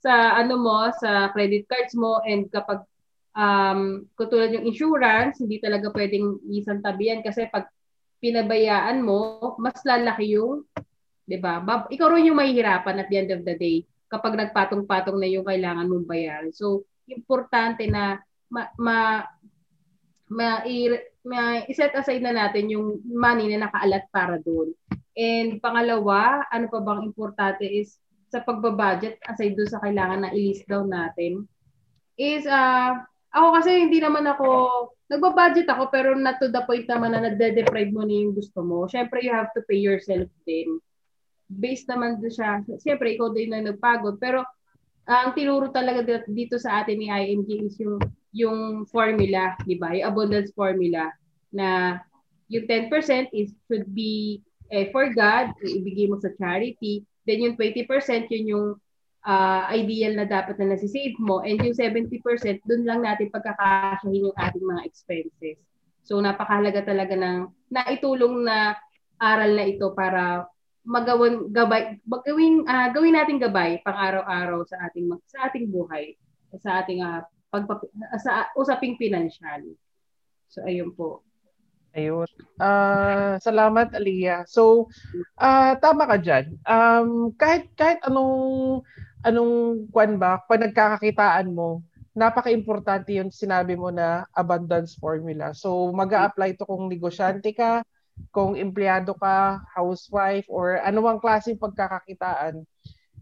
sa 0.02 0.13
ano 0.42 0.58
mo 0.58 0.90
sa 0.98 1.30
credit 1.30 1.70
cards 1.70 1.94
mo 1.94 2.18
and 2.25 2.50
kapag 2.50 2.82
um 3.34 4.06
katulad 4.13 4.54
yung 4.54 4.70
insurance 4.70 5.42
hindi 5.42 5.58
talaga 5.58 5.90
pwedeng 5.90 6.38
isang 6.54 6.86
tabihan 6.86 7.25
kasi 7.25 7.50
pag 7.50 7.66
pinabayaan 8.22 9.02
mo 9.02 9.54
mas 9.58 9.82
lalaki 9.84 10.38
yung 10.38 10.63
'di 11.28 11.38
ba? 11.40 11.63
Ikaw 11.88 12.08
rin 12.12 12.30
yung 12.32 12.40
mahihirapan 12.40 13.00
at 13.04 13.08
the 13.08 13.18
end 13.20 13.32
of 13.32 13.42
the 13.44 13.56
day 13.56 13.84
kapag 14.12 14.38
nagpatong-patong 14.38 15.18
na 15.18 15.30
yung 15.30 15.48
kailangan 15.48 15.90
mong 15.90 16.06
bayaran. 16.06 16.54
So, 16.54 16.86
importante 17.10 17.90
na 17.90 18.22
ma, 18.52 18.70
ma, 18.78 19.25
ma, 20.30 20.62
i, 20.70 20.86
ma 21.25 21.66
i-set 21.66 21.98
aside 21.98 22.22
na 22.22 22.36
natin 22.36 22.70
yung 22.70 23.02
money 23.10 23.50
na 23.50 23.66
nakaalat 23.66 24.06
para 24.13 24.38
doon. 24.38 24.70
And 25.18 25.58
pangalawa, 25.58 26.46
ano 26.54 26.70
pa 26.70 26.80
bang 26.86 27.10
importante 27.10 27.66
is 27.66 27.98
sa 28.30 28.46
pagbabudget 28.46 29.18
aside 29.25 29.58
doon 29.58 29.70
sa 29.70 29.82
kailangan 29.82 30.25
na 30.25 30.34
i-list 30.34 30.66
down 30.70 30.90
natin 30.90 31.46
is 32.18 32.46
uh, 32.46 32.98
ako 33.34 33.48
kasi 33.60 33.90
hindi 33.90 33.98
naman 33.98 34.30
ako 34.30 34.48
nagbabudget 35.10 35.68
ako 35.70 35.90
pero 35.90 36.13
not 36.13 36.38
to 36.38 36.54
the 36.54 36.62
point 36.70 36.86
naman 36.86 37.18
na 37.18 37.25
nagde-deprive 37.30 37.90
mo 37.90 38.06
na 38.06 38.13
yung 38.13 38.38
gusto 38.38 38.62
mo. 38.62 38.86
Syempre 38.86 39.25
you 39.25 39.34
have 39.34 39.50
to 39.58 39.62
pay 39.66 39.82
yourself 39.82 40.30
din 40.46 40.78
based 41.50 41.86
naman 41.90 42.18
doon 42.18 42.34
siya, 42.34 42.52
siyempre 42.82 43.13
ikaw 43.13 43.30
din 43.30 43.54
na 43.54 43.62
nagpagod, 43.62 44.18
pero 44.18 44.42
ang 45.04 45.36
tinuro 45.36 45.70
talaga 45.70 46.24
dito 46.25 46.56
sa 46.56 46.82
atin 46.82 46.98
ni 46.98 47.08
IMG 47.12 47.50
is 47.68 47.75
yung 47.78 48.00
yung 48.34 48.60
formula, 48.90 49.54
di 49.68 49.78
ba? 49.78 49.94
Yung 49.94 50.10
abundance 50.10 50.50
formula 50.56 51.12
na 51.54 52.00
yung 52.50 52.66
10% 52.66 53.30
is 53.30 53.54
should 53.70 53.86
be 53.94 54.42
eh, 54.74 54.90
for 54.90 55.13
God, 55.13 55.54
ibigay 55.62 56.10
mo 56.10 56.18
sa 56.18 56.34
charity. 56.34 57.06
Then 57.30 57.46
yung 57.46 57.56
20% 57.60 57.86
yun 58.34 58.46
yung 58.50 58.68
uh, 59.24 59.63
ideal 59.72 60.15
na 60.20 60.27
dapat 60.27 60.60
na 60.60 60.75
nasi-save 60.75 61.18
mo. 61.20 61.42
And 61.42 61.60
yung 61.63 61.75
70%, 61.75 62.20
dun 62.68 62.84
lang 62.84 63.03
natin 63.03 63.32
pagkakasyahin 63.32 64.30
yung 64.30 64.38
ating 64.38 64.63
mga 64.63 64.86
expenses. 64.88 65.58
So 66.03 66.20
napakahalaga 66.20 66.84
talaga 66.84 67.15
ng 67.15 67.48
naitulong 67.72 68.44
na 68.44 68.75
aral 69.24 69.56
na 69.56 69.65
ito 69.65 69.88
para 69.96 70.48
magawan 70.84 71.48
gabay 71.48 71.96
gawin 72.27 72.68
uh, 72.68 72.92
gawin 72.92 73.15
nating 73.15 73.39
gabay 73.39 73.80
pang 73.88 73.96
araw-araw 73.96 74.68
sa 74.68 74.84
ating 74.92 75.08
sa 75.32 75.48
ating 75.48 75.72
buhay 75.72 76.20
sa 76.60 76.84
ating 76.84 77.00
uh, 77.00 77.24
pagpap- 77.48 77.88
sa 78.20 78.51
usaping 78.60 79.00
pinansyal. 79.00 79.63
So 80.51 80.68
ayun 80.68 80.92
po. 80.92 81.24
Ayun. 81.96 82.27
Uh, 82.60 83.39
salamat 83.39 83.96
Aliyah. 83.96 84.44
So 84.44 84.92
uh, 85.39 85.80
tama 85.80 86.03
ka 86.03 86.20
diyan. 86.20 86.46
Um 86.68 87.32
kahit 87.39 87.72
kahit 87.80 88.03
anong 88.03 88.84
anong 89.24 89.88
kwan 89.89 90.20
ba, 90.20 90.44
pag 90.46 90.62
nagkakakitaan 90.62 91.56
mo, 91.56 91.82
napaka-importante 92.13 93.18
yung 93.18 93.34
sinabi 93.34 93.74
mo 93.74 93.89
na 93.89 94.27
abundance 94.38 94.94
formula. 95.00 95.56
So, 95.58 95.89
mag 95.89 96.13
apply 96.13 96.60
to 96.62 96.68
kung 96.70 96.86
negosyante 96.86 97.56
ka, 97.58 97.82
kung 98.30 98.53
empleyado 98.53 99.18
ka, 99.18 99.65
housewife, 99.74 100.46
or 100.46 100.77
anumang 100.86 101.18
klaseng 101.18 101.58
pagkakakitaan. 101.58 102.62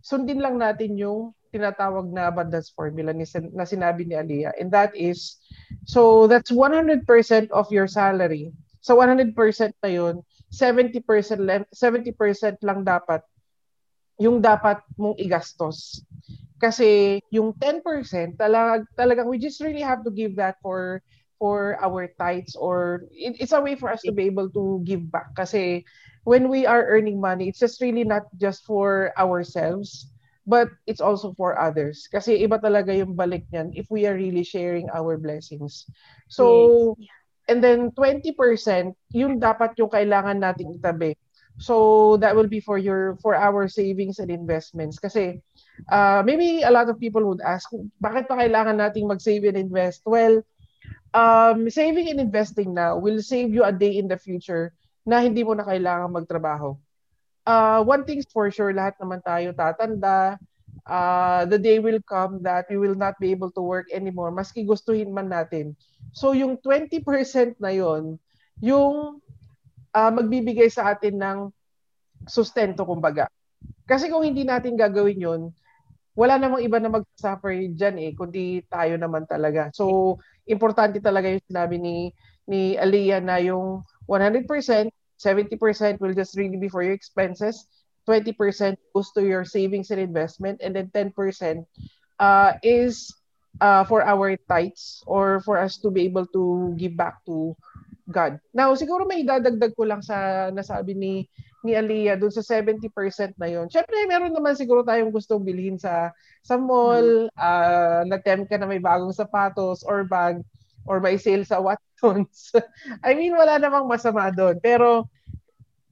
Sundin 0.03 0.43
lang 0.43 0.59
natin 0.59 0.99
yung 0.99 1.31
tinatawag 1.55 2.11
na 2.11 2.27
abundance 2.27 2.71
formula 2.71 3.15
ni, 3.15 3.23
na 3.55 3.63
sinabi 3.63 4.03
ni 4.03 4.15
Aliyah. 4.15 4.55
And 4.59 4.71
that 4.75 4.91
is, 4.95 5.39
so 5.87 6.27
that's 6.27 6.51
100% 6.51 7.05
of 7.51 7.71
your 7.71 7.87
salary. 7.87 8.51
So 8.81 8.97
100% 8.97 9.35
na 9.83 9.91
yun, 9.91 10.25
70% 10.51 11.05
70% 11.05 12.67
lang 12.67 12.83
dapat 12.83 13.23
yung 14.21 14.37
dapat 14.37 14.85
mong 15.01 15.17
igastos. 15.17 16.05
Kasi 16.61 17.17
yung 17.33 17.57
10% 17.57 17.81
talag, 18.37 18.85
talagang 18.93 19.25
we 19.25 19.41
just 19.41 19.57
really 19.65 19.81
have 19.81 20.05
to 20.05 20.13
give 20.13 20.37
that 20.37 20.61
for 20.61 21.01
for 21.41 21.73
our 21.81 22.05
tithes 22.21 22.53
or 22.53 23.09
it, 23.09 23.33
it's 23.41 23.49
a 23.49 23.57
way 23.57 23.73
for 23.73 23.89
us 23.89 24.05
to 24.05 24.13
be 24.13 24.29
able 24.29 24.45
to 24.53 24.77
give 24.85 25.01
back 25.09 25.33
kasi 25.33 25.81
when 26.21 26.45
we 26.53 26.69
are 26.69 26.85
earning 26.85 27.17
money 27.17 27.49
it's 27.49 27.57
just 27.57 27.81
really 27.81 28.05
not 28.05 28.29
just 28.37 28.61
for 28.61 29.09
ourselves 29.17 30.13
but 30.45 30.69
it's 30.85 31.01
also 31.01 31.33
for 31.33 31.57
others 31.57 32.05
kasi 32.13 32.45
iba 32.45 32.61
talaga 32.61 32.93
yung 32.93 33.17
balik 33.17 33.41
niyan 33.49 33.73
if 33.73 33.89
we 33.89 34.05
are 34.05 34.13
really 34.13 34.45
sharing 34.45 34.85
our 34.93 35.17
blessings 35.17 35.89
so 36.29 36.93
yes. 37.01 37.09
and 37.49 37.65
then 37.65 37.89
20% 37.97 38.37
yung 39.17 39.41
dapat 39.41 39.73
yung 39.81 39.89
kailangan 39.89 40.37
nating 40.37 40.77
itabi 40.77 41.17
So 41.61 42.17
that 42.17 42.33
will 42.33 42.49
be 42.49 42.57
for 42.57 42.81
your 42.81 43.21
for 43.21 43.37
our 43.37 43.69
savings 43.69 44.17
and 44.17 44.33
investments 44.33 44.97
kasi 44.97 45.45
uh, 45.93 46.25
maybe 46.25 46.65
a 46.65 46.73
lot 46.73 46.89
of 46.89 46.97
people 46.97 47.21
would 47.29 47.45
ask 47.45 47.69
bakit 48.01 48.25
pa 48.25 48.41
kailangan 48.41 48.81
nating 48.81 49.05
mag-save 49.05 49.45
and 49.45 49.61
invest? 49.61 50.01
Well, 50.09 50.41
um, 51.13 51.69
saving 51.69 52.09
and 52.09 52.17
investing 52.17 52.73
now 52.73 52.97
will 52.97 53.21
save 53.21 53.53
you 53.53 53.61
a 53.61 53.69
day 53.69 54.01
in 54.01 54.09
the 54.09 54.17
future 54.17 54.73
na 55.05 55.21
hindi 55.21 55.45
mo 55.45 55.53
na 55.53 55.61
kailangan 55.61 56.09
magtrabaho. 56.09 56.81
Uh, 57.45 57.85
one 57.85 58.09
thing's 58.09 58.25
for 58.25 58.49
sure, 58.49 58.73
lahat 58.73 58.97
naman 58.97 59.21
tayo 59.21 59.53
tatanda. 59.53 60.41
Uh, 60.81 61.45
the 61.45 61.61
day 61.61 61.77
will 61.77 62.01
come 62.09 62.41
that 62.41 62.65
we 62.73 62.81
will 62.81 62.97
not 62.97 63.13
be 63.21 63.29
able 63.29 63.53
to 63.53 63.61
work 63.61 63.85
anymore 63.93 64.33
maski 64.33 64.65
gustuhin 64.65 65.13
man 65.13 65.29
natin. 65.29 65.77
So 66.09 66.33
yung 66.33 66.57
20% 66.57 67.05
na 67.61 67.69
yon, 67.69 68.17
yung 68.57 69.21
uh, 69.95 70.11
magbibigay 70.11 70.67
sa 70.71 70.91
atin 70.95 71.15
ng 71.19 71.39
sustento 72.27 72.83
kumbaga. 72.83 73.27
Kasi 73.85 74.07
kung 74.07 74.23
hindi 74.23 74.47
natin 74.47 74.79
gagawin 74.79 75.19
yon 75.19 75.41
wala 76.11 76.35
namang 76.35 76.63
iba 76.63 76.75
na 76.79 76.91
mag-suffer 76.91 77.55
dyan 77.71 77.95
eh, 77.99 78.11
kundi 78.11 78.63
tayo 78.67 78.99
naman 78.99 79.23
talaga. 79.23 79.71
So, 79.71 80.19
importante 80.43 80.99
talaga 80.99 81.31
yung 81.31 81.45
sinabi 81.47 81.79
ni, 81.79 82.11
ni 82.51 82.75
Aliyah 82.75 83.23
na 83.23 83.39
yung 83.39 83.87
100%, 84.11 84.43
70% 84.43 86.03
will 86.03 86.11
just 86.11 86.35
really 86.35 86.59
be 86.59 86.67
for 86.67 86.83
your 86.83 86.91
expenses, 86.91 87.63
20% 88.03 88.35
goes 88.91 89.13
to 89.15 89.23
your 89.23 89.47
savings 89.47 89.87
and 89.93 90.03
investment, 90.03 90.59
and 90.59 90.75
then 90.75 90.91
10% 90.91 91.63
uh, 92.19 92.59
is 92.59 93.13
uh, 93.63 93.87
for 93.87 94.03
our 94.03 94.35
tithes 94.49 95.03
or 95.07 95.39
for 95.47 95.55
us 95.55 95.79
to 95.79 95.87
be 95.87 96.03
able 96.03 96.27
to 96.35 96.75
give 96.75 96.97
back 96.97 97.23
to 97.23 97.55
God. 98.11 98.37
Now, 98.51 98.75
siguro 98.75 99.07
may 99.07 99.23
dadagdag 99.23 99.73
ko 99.73 99.87
lang 99.87 100.03
sa 100.03 100.49
nasabi 100.51 100.93
ni 100.93 101.13
ni 101.61 101.77
Aliyah 101.77 102.17
dun 102.17 102.33
sa 102.33 102.41
70% 102.41 102.89
na 103.37 103.47
yon. 103.47 103.69
Syempre, 103.69 103.93
meron 104.09 104.33
naman 104.33 104.57
siguro 104.57 104.81
tayong 104.81 105.13
gustong 105.13 105.45
bilhin 105.45 105.77
sa 105.77 106.09
sa 106.41 106.57
mall, 106.57 107.29
uh, 107.37 108.01
na-tempt 108.09 108.49
ka 108.49 108.57
na 108.57 108.65
may 108.65 108.81
bagong 108.81 109.13
sapatos 109.13 109.85
or 109.85 110.01
bag 110.01 110.41
or 110.89 110.97
may 110.97 111.21
sale 111.21 111.45
sa 111.45 111.61
Watsons. 111.61 112.49
I 113.05 113.13
mean, 113.13 113.37
wala 113.37 113.61
namang 113.61 113.85
masama 113.85 114.33
doon. 114.33 114.57
Pero 114.57 115.05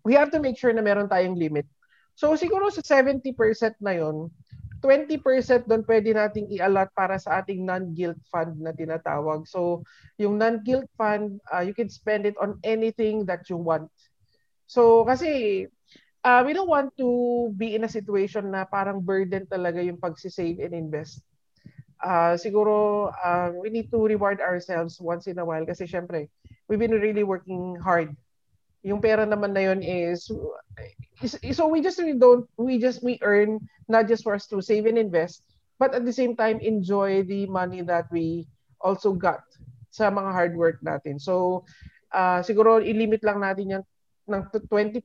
we 0.02 0.18
have 0.18 0.34
to 0.34 0.42
make 0.42 0.58
sure 0.58 0.74
na 0.74 0.82
meron 0.82 1.06
tayong 1.06 1.38
limit. 1.38 1.70
So 2.18 2.34
siguro 2.34 2.74
sa 2.74 2.82
70% 2.82 3.32
na 3.80 3.94
yon, 3.96 4.34
20% 4.80 5.68
doon 5.68 5.84
pwede 5.84 6.16
nating 6.16 6.48
i-allot 6.56 6.90
para 6.96 7.20
sa 7.20 7.44
ating 7.44 7.68
non-guilt 7.68 8.20
fund 8.32 8.56
na 8.60 8.72
tinatawag. 8.72 9.44
So, 9.44 9.84
yung 10.16 10.40
non-guilt 10.40 10.88
fund, 10.96 11.40
uh, 11.52 11.64
you 11.64 11.76
can 11.76 11.92
spend 11.92 12.24
it 12.24 12.36
on 12.40 12.60
anything 12.64 13.28
that 13.28 13.48
you 13.52 13.60
want. 13.60 13.92
So, 14.68 15.04
kasi 15.04 15.66
uh, 16.24 16.42
we 16.46 16.56
don't 16.56 16.72
want 16.72 16.96
to 16.98 17.52
be 17.56 17.76
in 17.76 17.84
a 17.84 17.92
situation 17.92 18.52
na 18.52 18.64
parang 18.64 19.04
burden 19.04 19.48
talaga 19.48 19.84
yung 19.84 20.00
pag-save 20.00 20.60
and 20.64 20.74
invest. 20.76 21.24
Uh, 22.00 22.40
siguro, 22.40 23.12
uh, 23.12 23.52
we 23.60 23.68
need 23.68 23.92
to 23.92 24.00
reward 24.00 24.40
ourselves 24.40 25.04
once 25.04 25.28
in 25.28 25.40
a 25.40 25.46
while 25.46 25.68
kasi 25.68 25.84
syempre, 25.84 26.32
we've 26.72 26.80
been 26.80 26.96
really 26.96 27.28
working 27.28 27.76
hard. 27.84 28.16
Yung 28.84 29.04
pera 29.04 29.28
naman 29.28 29.52
na 29.52 29.64
yun 29.72 29.84
is 29.84 30.32
so 31.52 31.68
we 31.68 31.84
just 31.84 32.00
really 32.00 32.16
don't 32.16 32.48
we 32.56 32.80
just 32.80 33.04
we 33.04 33.20
earn 33.28 33.60
not 33.92 34.08
just 34.08 34.24
for 34.24 34.32
us 34.32 34.48
to 34.48 34.64
save 34.64 34.88
and 34.88 34.96
invest 34.96 35.44
but 35.76 35.92
at 35.92 36.08
the 36.08 36.16
same 36.16 36.32
time 36.36 36.60
enjoy 36.64 37.24
the 37.28 37.44
money 37.48 37.84
that 37.84 38.08
we 38.08 38.48
also 38.80 39.12
got 39.12 39.44
sa 39.92 40.08
mga 40.08 40.32
hard 40.32 40.54
work 40.56 40.78
natin. 40.80 41.20
So 41.20 41.66
uh, 42.14 42.40
siguro 42.44 42.80
i-limit 42.80 43.24
lang 43.24 43.44
natin 43.44 43.80
yan 43.80 43.84
ng 44.30 44.44
20% 44.70 45.02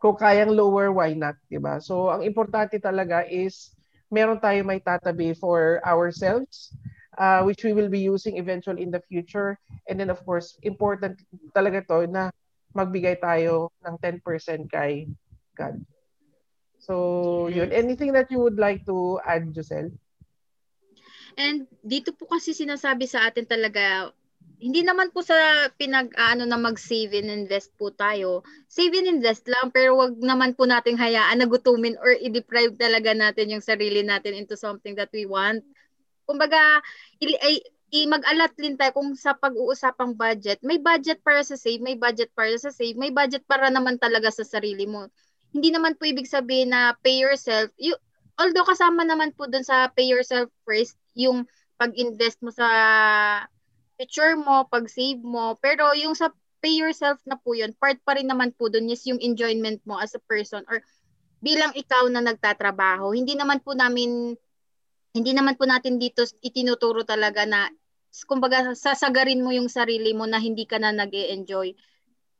kung 0.00 0.16
kayang 0.16 0.56
lower 0.56 0.90
why 0.90 1.12
not 1.12 1.36
di 1.46 1.60
ba? 1.60 1.78
So 1.78 2.08
ang 2.08 2.24
importante 2.24 2.80
talaga 2.80 3.24
is 3.28 3.72
meron 4.10 4.40
tayo 4.42 4.64
may 4.66 4.82
tatabi 4.82 5.36
for 5.36 5.78
ourselves 5.86 6.74
uh, 7.18 7.42
which 7.42 7.64
we 7.64 7.72
will 7.72 7.88
be 7.88 7.98
using 7.98 8.36
eventually 8.36 8.82
in 8.82 8.90
the 8.90 9.02
future 9.10 9.58
and 9.88 9.98
then 9.98 10.10
of 10.10 10.22
course 10.22 10.58
important 10.62 11.18
talaga 11.56 11.82
to 11.86 12.06
na 12.06 12.30
magbigay 12.70 13.18
tayo 13.18 13.70
ng 13.82 13.98
10% 13.98 14.70
kay 14.70 15.10
God. 15.58 15.82
So, 16.80 17.46
yun. 17.52 17.74
Anything 17.74 18.14
that 18.16 18.32
you 18.32 18.40
would 18.40 18.56
like 18.56 18.86
to 18.88 19.20
add, 19.26 19.52
Giselle? 19.52 19.92
And 21.36 21.68
dito 21.84 22.16
po 22.16 22.26
kasi 22.26 22.56
sinasabi 22.56 23.06
sa 23.06 23.28
atin 23.28 23.44
talaga, 23.44 24.10
hindi 24.60 24.84
naman 24.84 25.08
po 25.08 25.24
sa 25.24 25.68
pinag 25.80 26.12
ano 26.20 26.44
na 26.44 26.60
mag-save 26.60 27.16
and 27.16 27.32
invest 27.32 27.72
po 27.80 27.92
tayo. 27.92 28.44
Save 28.68 28.92
and 29.00 29.08
invest 29.20 29.48
lang 29.48 29.72
pero 29.72 29.96
wag 29.96 30.20
naman 30.20 30.52
po 30.52 30.68
nating 30.68 31.00
hayaan 31.00 31.40
na 31.40 31.48
gutumin 31.48 31.96
or 31.96 32.12
i-deprive 32.12 32.76
talaga 32.76 33.16
natin 33.16 33.56
yung 33.56 33.64
sarili 33.64 34.04
natin 34.04 34.36
into 34.36 34.56
something 34.60 34.92
that 34.96 35.08
we 35.16 35.24
want. 35.24 35.64
Kumbaga, 36.30 36.78
i- 37.18 37.64
i 37.90 38.00
mag-alat 38.06 38.54
din 38.54 38.78
tayo 38.78 38.94
kung 38.94 39.18
sa 39.18 39.34
pag-uusapang 39.34 40.14
budget, 40.14 40.62
may 40.62 40.78
budget 40.78 41.18
para 41.26 41.42
sa 41.42 41.58
save, 41.58 41.82
may 41.82 41.98
budget 41.98 42.30
para 42.38 42.54
sa 42.54 42.70
save, 42.70 42.94
may 42.94 43.10
budget 43.10 43.42
para 43.50 43.66
naman 43.66 43.98
talaga 43.98 44.30
sa 44.30 44.46
sarili 44.46 44.86
mo. 44.86 45.10
Hindi 45.50 45.74
naman 45.74 45.98
po 45.98 46.06
ibig 46.06 46.30
sabihin 46.30 46.70
na 46.70 46.94
pay 47.02 47.18
yourself. 47.18 47.74
You, 47.74 47.98
although 48.38 48.62
kasama 48.62 49.02
naman 49.02 49.34
po 49.34 49.50
dun 49.50 49.66
sa 49.66 49.90
pay 49.90 50.06
yourself 50.06 50.46
first, 50.62 50.94
yung 51.18 51.50
pag-invest 51.82 52.38
mo 52.46 52.54
sa 52.54 52.68
future 53.98 54.34
mo, 54.38 54.64
pag-save 54.70 55.20
mo, 55.20 55.58
pero 55.60 55.92
yung 55.98 56.14
sa 56.16 56.32
pay 56.62 56.76
yourself 56.76 57.20
na 57.26 57.36
po 57.40 57.56
yun, 57.56 57.72
part 57.76 57.98
pa 58.04 58.16
rin 58.16 58.28
naman 58.28 58.52
po 58.56 58.68
dun 58.72 58.88
is 58.88 59.04
yung 59.08 59.20
enjoyment 59.20 59.80
mo 59.88 59.96
as 60.00 60.12
a 60.16 60.22
person 60.28 60.64
or 60.68 60.80
bilang 61.40 61.72
ikaw 61.76 62.04
na 62.08 62.20
nagtatrabaho. 62.24 63.12
Hindi 63.16 63.36
naman 63.36 63.60
po 63.64 63.72
namin 63.76 64.36
hindi 65.10 65.34
naman 65.34 65.58
po 65.58 65.66
natin 65.66 65.98
dito 65.98 66.22
itinuturo 66.42 67.02
talaga 67.02 67.46
na 67.46 67.70
kumbaga 68.26 68.74
sasagarin 68.74 69.42
mo 69.42 69.54
yung 69.54 69.70
sarili 69.70 70.14
mo 70.14 70.26
na 70.26 70.38
hindi 70.42 70.66
ka 70.66 70.78
na 70.78 70.90
nag 70.90 71.14
enjoy 71.14 71.74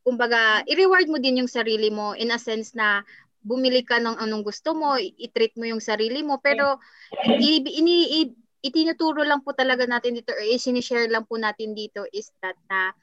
Kumbaga, 0.01 0.65
i-reward 0.65 1.05
mo 1.13 1.21
din 1.21 1.45
yung 1.45 1.51
sarili 1.51 1.93
mo 1.93 2.17
in 2.17 2.33
a 2.33 2.41
sense 2.41 2.73
na 2.73 3.05
bumili 3.45 3.85
ka 3.85 4.01
ng 4.01 4.17
anong 4.17 4.41
gusto 4.41 4.73
mo, 4.73 4.97
i-treat 4.97 5.53
mo 5.57 5.69
yung 5.69 5.81
sarili 5.81 6.25
mo. 6.25 6.41
Pero 6.41 6.81
ini, 7.37 8.25
itinuturo 8.65 9.21
lang 9.21 9.45
po 9.45 9.53
talaga 9.53 9.85
natin 9.85 10.17
dito 10.17 10.33
or 10.33 10.41
i-share 10.41 11.05
lang 11.05 11.25
po 11.29 11.37
natin 11.37 11.77
dito 11.77 12.05
is 12.13 12.33
that 12.41 12.57
na 12.69 12.93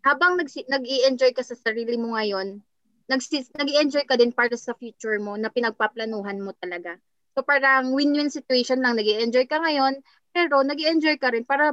habang 0.00 0.40
nag 0.40 0.48
nag-i-enjoy 0.48 1.36
ka 1.36 1.44
sa 1.44 1.52
sarili 1.52 2.00
mo 2.00 2.16
ngayon, 2.16 2.64
nag-i-enjoy 3.12 4.08
ka 4.08 4.16
din 4.16 4.32
para 4.32 4.56
sa 4.56 4.72
future 4.72 5.20
mo 5.20 5.36
na 5.36 5.52
pinagpaplanuhan 5.52 6.40
mo 6.40 6.56
talaga. 6.56 6.96
So 7.40 7.48
parang 7.48 7.96
win-win 7.96 8.28
situation 8.28 8.84
lang, 8.84 9.00
nag 9.00 9.08
enjoy 9.08 9.48
ka 9.48 9.64
ngayon, 9.64 10.04
pero 10.28 10.60
nag 10.60 10.76
enjoy 10.76 11.16
ka 11.16 11.32
rin 11.32 11.48
para 11.48 11.72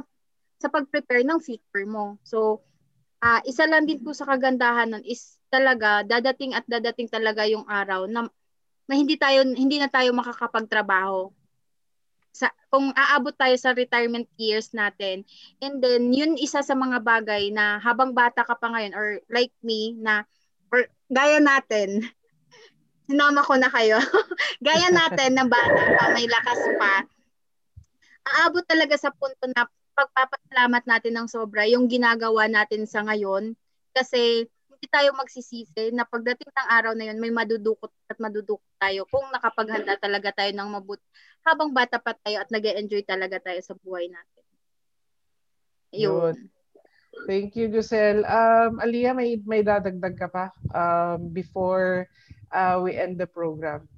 sa 0.56 0.72
pag-prepare 0.72 1.28
ng 1.28 1.44
future 1.44 1.84
mo. 1.84 2.16
So, 2.24 2.64
uh, 3.20 3.44
isa 3.44 3.68
lang 3.68 3.84
din 3.84 4.00
po 4.00 4.16
sa 4.16 4.24
kagandahan 4.24 4.96
nun 4.96 5.04
is 5.04 5.36
talaga 5.52 6.08
dadating 6.08 6.56
at 6.56 6.64
dadating 6.64 7.12
talaga 7.12 7.44
yung 7.44 7.68
araw 7.68 8.08
na, 8.08 8.32
na 8.88 8.94
hindi 8.96 9.20
tayo 9.20 9.44
hindi 9.44 9.76
na 9.76 9.92
tayo 9.92 10.08
makakapagtrabaho. 10.16 11.36
Sa 12.32 12.48
kung 12.72 12.88
aabot 12.96 13.36
tayo 13.36 13.52
sa 13.60 13.76
retirement 13.76 14.24
years 14.40 14.72
natin. 14.72 15.28
And 15.60 15.84
then 15.84 16.16
yun 16.16 16.40
isa 16.40 16.64
sa 16.64 16.72
mga 16.72 17.04
bagay 17.04 17.52
na 17.52 17.76
habang 17.76 18.16
bata 18.16 18.40
ka 18.40 18.56
pa 18.56 18.72
ngayon 18.72 18.96
or 18.96 19.20
like 19.28 19.52
me 19.60 19.92
na 20.00 20.24
or 20.72 20.88
gaya 21.12 21.44
natin 21.44 22.08
sinama 23.08 23.40
ko 23.40 23.56
na 23.56 23.72
kayo. 23.72 23.96
gaya 24.66 24.92
natin 24.94 25.34
na 25.34 25.48
bata 25.48 25.82
pa, 25.96 26.04
may 26.12 26.28
lakas 26.28 26.60
pa. 26.76 26.94
Aabot 28.28 28.62
talaga 28.68 28.94
sa 29.00 29.08
punto 29.08 29.48
na 29.48 29.64
pagpapasalamat 29.96 30.84
natin 30.84 31.14
ng 31.16 31.28
sobra 31.32 31.64
yung 31.66 31.88
ginagawa 31.88 32.46
natin 32.46 32.84
sa 32.86 33.02
ngayon 33.02 33.56
kasi 33.96 34.46
hindi 34.78 34.86
tayo 34.94 35.10
magsisisi 35.16 35.90
na 35.90 36.06
pagdating 36.06 36.46
ng 36.54 36.68
araw 36.70 36.92
na 36.94 37.10
yun 37.10 37.18
may 37.18 37.34
madudukot 37.34 37.90
at 38.06 38.14
madudukot 38.22 38.62
tayo 38.78 39.02
kung 39.10 39.26
nakapaghanda 39.34 39.98
talaga 39.98 40.30
tayo 40.30 40.54
ng 40.54 40.70
mabuti 40.70 41.02
habang 41.42 41.74
bata 41.74 41.98
pa 41.98 42.14
tayo 42.14 42.46
at 42.46 42.48
nag 42.54 42.62
enjoy 42.62 43.02
talaga 43.02 43.42
tayo 43.42 43.58
sa 43.58 43.74
buhay 43.74 44.06
natin. 44.06 44.44
Yun. 45.98 46.36
Thank 47.26 47.58
you, 47.58 47.66
Giselle. 47.72 48.22
Um, 48.22 48.78
Aliyah, 48.78 49.16
may, 49.16 49.42
may 49.42 49.66
dadagdag 49.66 50.14
ka 50.14 50.28
pa 50.30 50.54
um, 50.70 51.32
before 51.34 52.06
uh, 52.52 52.80
we 52.82 52.96
end 52.96 53.18
the 53.18 53.26
program? 53.28 53.88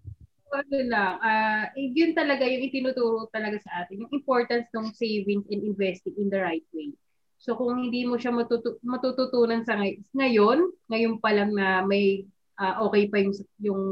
ano 0.51 0.79
lang, 0.83 1.15
uh, 1.23 1.65
yun 1.79 2.11
talaga 2.11 2.43
yung 2.43 2.67
itinuturo 2.67 3.31
talaga 3.31 3.63
sa 3.63 3.87
atin, 3.87 4.03
yung 4.03 4.13
importance 4.13 4.67
ng 4.75 4.91
savings 4.99 5.47
and 5.47 5.63
investing 5.63 6.15
in 6.19 6.27
the 6.27 6.43
right 6.43 6.67
way. 6.75 6.91
So 7.41 7.57
kung 7.57 7.79
hindi 7.79 8.05
mo 8.05 8.19
siya 8.19 8.35
matutu- 8.35 8.83
matututunan 8.83 9.63
sa 9.65 9.79
ngay- 9.79 10.03
ngayon, 10.13 10.59
ngayon 10.91 11.15
pa 11.23 11.31
lang 11.33 11.55
na 11.55 11.87
may 11.87 12.27
uh, 12.61 12.85
okay 12.85 13.09
pa 13.09 13.17
yung, 13.23 13.35
yung 13.63 13.83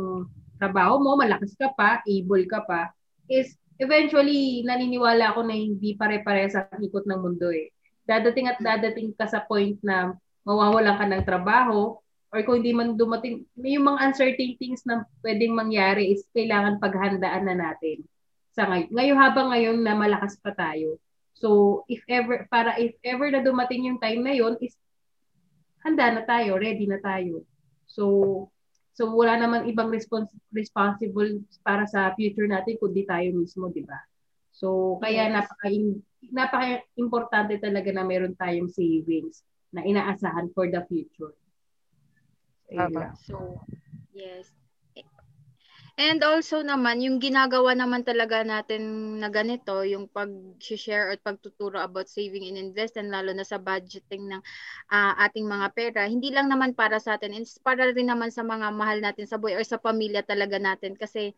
trabaho 0.59 1.01
mo, 1.01 1.17
malakas 1.17 1.55
ka 1.55 1.73
pa, 1.73 2.03
able 2.05 2.45
ka 2.45 2.61
pa, 2.67 2.93
is 3.31 3.55
eventually 3.79 4.67
naniniwala 4.67 5.33
ako 5.33 5.47
na 5.47 5.55
hindi 5.55 5.95
pare-pare 5.95 6.51
sa 6.51 6.67
ikot 6.77 7.07
ng 7.07 7.23
mundo 7.23 7.49
eh. 7.55 7.71
Dadating 8.05 8.51
at 8.51 8.59
dadating 8.59 9.15
ka 9.15 9.31
sa 9.31 9.47
point 9.47 9.79
na 9.81 10.13
mawawalan 10.43 10.99
ka 10.99 11.07
ng 11.07 11.25
trabaho, 11.25 11.97
or 12.29 12.45
kung 12.45 12.61
hindi 12.61 12.77
man 12.77 13.01
dumating, 13.01 13.49
yung 13.57 13.89
mga 13.89 14.13
uncertain 14.13 14.53
things 14.61 14.85
na 14.85 15.05
pwedeng 15.25 15.57
mangyari 15.57 16.13
is 16.13 16.29
kailangan 16.37 16.77
paghandaan 16.77 17.49
na 17.49 17.57
natin 17.57 18.05
sa 18.53 18.69
ngayon. 18.69 18.91
Ngayon 18.93 19.19
habang 19.19 19.49
ngayon 19.55 19.79
na 19.81 19.95
malakas 19.97 20.37
pa 20.43 20.53
tayo. 20.53 21.01
So, 21.39 21.83
if 21.87 22.03
ever, 22.11 22.51
para 22.51 22.75
if 22.77 22.99
ever 23.07 23.31
na 23.31 23.41
dumating 23.41 23.87
yung 23.87 24.03
time 24.03 24.27
na 24.27 24.35
yon 24.35 24.59
is 24.59 24.75
handa 25.87 26.11
na 26.11 26.23
tayo, 26.27 26.59
ready 26.59 26.85
na 26.85 26.99
tayo. 26.99 27.47
So, 27.87 28.05
so 28.93 29.09
wala 29.15 29.39
naman 29.39 29.71
ibang 29.71 29.89
respons- 29.89 30.35
responsible 30.51 31.41
para 31.63 31.87
sa 31.87 32.13
future 32.19 32.51
natin 32.51 32.77
kundi 32.77 33.07
tayo 33.07 33.31
mismo, 33.33 33.71
di 33.71 33.87
ba? 33.87 34.03
So, 34.51 34.99
kaya 34.99 35.31
yes. 35.31 35.35
napaka 35.39 35.69
napaka-importante 36.35 37.63
talaga 37.63 37.95
na 37.95 38.03
meron 38.03 38.35
tayong 38.35 38.69
savings 38.69 39.47
na 39.71 39.87
inaasahan 39.87 40.51
for 40.51 40.67
the 40.67 40.83
future. 40.91 41.31
Tama. 42.69 43.17
So, 43.25 43.61
yes. 44.13 44.53
And 45.99 46.23
also 46.23 46.63
naman, 46.63 47.03
yung 47.03 47.19
ginagawa 47.19 47.75
naman 47.75 48.07
talaga 48.07 48.47
natin 48.47 49.19
na 49.19 49.27
ganito, 49.27 49.83
yung 49.83 50.07
pag-share 50.07 51.11
at 51.11 51.19
pagtuturo 51.27 51.75
about 51.83 52.07
saving 52.07 52.47
and 52.47 52.55
invest, 52.55 52.95
and 52.95 53.11
lalo 53.11 53.35
na 53.35 53.43
sa 53.43 53.59
budgeting 53.59 54.31
ng 54.31 54.39
uh, 54.95 55.13
ating 55.27 55.43
mga 55.43 55.67
pera, 55.75 56.07
hindi 56.07 56.31
lang 56.31 56.47
naman 56.47 56.79
para 56.79 57.03
sa 57.03 57.19
atin, 57.19 57.35
it's 57.35 57.59
para 57.59 57.91
rin 57.91 58.07
naman 58.07 58.31
sa 58.31 58.47
mga 58.47 58.71
mahal 58.71 59.03
natin 59.03 59.27
sa 59.27 59.43
buhay 59.43 59.59
or 59.59 59.67
sa 59.67 59.83
pamilya 59.83 60.23
talaga 60.23 60.63
natin. 60.63 60.95
Kasi, 60.95 61.35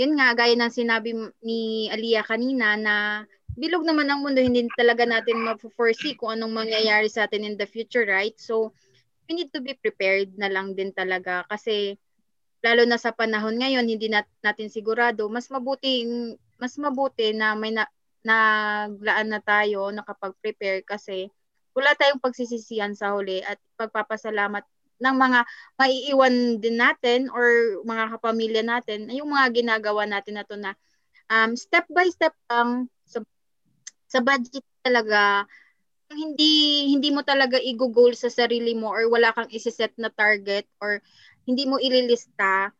yun 0.00 0.16
nga, 0.16 0.32
gaya 0.32 0.56
ng 0.56 0.72
sinabi 0.72 1.12
ni 1.44 1.92
Aliyah 1.92 2.24
kanina 2.24 2.80
na 2.80 3.28
bilog 3.52 3.84
naman 3.84 4.08
ang 4.08 4.24
mundo, 4.24 4.40
hindi 4.40 4.64
talaga 4.80 5.04
natin 5.04 5.44
ma-foresee 5.44 6.16
kung 6.16 6.40
anong 6.40 6.56
mangyayari 6.56 7.12
sa 7.12 7.28
atin 7.28 7.44
in 7.44 7.60
the 7.60 7.68
future, 7.68 8.08
right? 8.08 8.40
So, 8.40 8.72
we 9.28 9.32
need 9.36 9.50
to 9.52 9.60
be 9.60 9.72
prepared 9.76 10.32
na 10.36 10.52
lang 10.52 10.76
din 10.76 10.92
talaga 10.92 11.44
kasi 11.48 11.96
lalo 12.64 12.88
na 12.88 12.96
sa 12.96 13.12
panahon 13.12 13.60
ngayon 13.60 13.84
hindi 13.84 14.08
nat, 14.08 14.28
natin 14.40 14.72
sigurado 14.72 15.28
mas 15.28 15.48
mabuti 15.52 16.04
mas 16.56 16.76
mabuti 16.80 17.36
na 17.36 17.52
may 17.52 17.72
na, 17.72 17.84
naglaan 18.24 19.28
na 19.28 19.40
tayo 19.44 19.92
nakapag-prepare 19.92 20.80
kasi 20.84 21.28
wala 21.76 21.92
tayong 21.98 22.22
pagsisisihan 22.22 22.96
sa 22.96 23.12
huli 23.12 23.44
at 23.44 23.60
pagpapasalamat 23.76 24.64
ng 25.02 25.16
mga 25.18 25.40
maiiwan 25.76 26.34
din 26.62 26.78
natin 26.80 27.28
or 27.28 27.82
mga 27.84 28.16
kapamilya 28.16 28.62
natin 28.64 29.10
yung 29.12 29.28
mga 29.28 29.60
ginagawa 29.60 30.08
natin 30.08 30.40
na 30.40 30.46
to 30.46 30.56
na 30.56 30.72
um, 31.28 31.52
step 31.58 31.84
by 31.92 32.06
step 32.08 32.32
lang 32.48 32.88
sa, 33.04 33.20
sa 34.08 34.24
budget 34.24 34.64
talaga 34.80 35.44
hindi 36.14 36.86
hindi 36.88 37.08
mo 37.10 37.26
talaga 37.26 37.58
i-goal 37.58 38.14
sa 38.14 38.30
sarili 38.30 38.72
mo 38.72 38.94
or 38.94 39.10
wala 39.10 39.34
kang 39.34 39.50
isi-set 39.50 39.92
na 39.98 40.08
target 40.08 40.64
or 40.78 41.02
hindi 41.44 41.68
mo 41.68 41.76
ililista, 41.76 42.72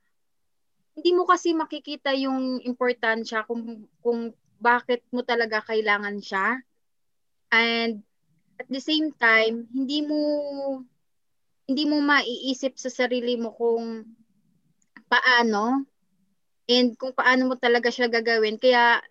hindi 0.95 1.11
mo 1.13 1.27
kasi 1.27 1.53
makikita 1.53 2.15
yung 2.15 2.63
importansya 2.63 3.45
kung 3.45 3.91
kung 4.01 4.33
bakit 4.63 5.05
mo 5.13 5.21
talaga 5.27 5.61
kailangan 5.61 6.23
siya. 6.23 6.63
And 7.53 8.01
at 8.57 8.71
the 8.71 8.81
same 8.81 9.13
time, 9.19 9.69
hindi 9.75 10.01
mo 10.01 10.21
hindi 11.67 11.85
mo 11.89 12.01
maiisip 12.01 12.79
sa 12.79 12.89
sarili 12.89 13.37
mo 13.37 13.53
kung 13.53 14.05
paano 15.11 15.85
and 16.71 16.97
kung 16.97 17.13
paano 17.13 17.53
mo 17.53 17.55
talaga 17.59 17.91
siya 17.91 18.09
gagawin. 18.09 18.57
Kaya 18.57 19.03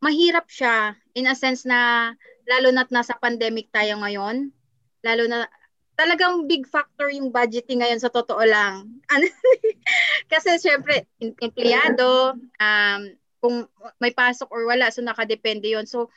mahirap 0.00 0.46
siya 0.48 0.94
in 1.16 1.26
a 1.26 1.34
sense 1.34 1.64
na 1.66 2.12
lalo 2.46 2.70
na't 2.70 2.90
nasa 2.94 3.18
pandemic 3.18 3.68
tayo 3.74 3.98
ngayon, 4.00 4.54
lalo 5.02 5.22
na 5.26 5.50
talagang 5.96 6.44
big 6.44 6.68
factor 6.68 7.08
yung 7.08 7.32
budgeting 7.32 7.80
ngayon 7.80 7.98
sa 7.98 8.12
totoo 8.12 8.44
lang. 8.44 9.00
Kasi 10.32 10.60
syempre, 10.60 11.08
empleyado, 11.18 12.36
um, 12.60 13.00
kung 13.40 13.64
may 13.98 14.12
pasok 14.12 14.48
or 14.52 14.68
wala, 14.68 14.92
so 14.92 15.00
nakadepende 15.00 15.72
yon 15.72 15.88
So, 15.88 16.12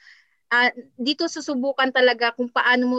uh, 0.51 0.69
dito 0.99 1.31
susubukan 1.31 1.95
talaga 1.95 2.35
kung 2.35 2.51
paano 2.51 2.83
mo, 2.85 2.97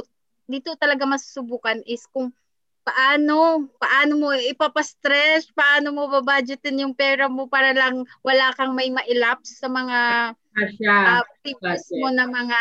dito 0.49 0.73
talaga 0.81 1.05
masusubukan 1.05 1.85
is 1.85 2.09
kung 2.09 2.33
paano, 2.81 3.69
paano 3.77 4.13
mo 4.17 4.29
ipapastress, 4.33 5.53
paano 5.53 5.93
mo 5.93 6.09
babudgetin 6.09 6.81
yung 6.81 6.97
pera 6.97 7.29
mo 7.29 7.45
para 7.45 7.77
lang 7.77 8.09
wala 8.25 8.57
kang 8.57 8.73
may 8.73 8.89
mailapse 8.89 9.53
sa 9.53 9.69
mga 9.69 9.99
uh, 10.89 11.23
previous 11.45 11.93
mo 11.93 12.09
na 12.09 12.25
mga 12.25 12.61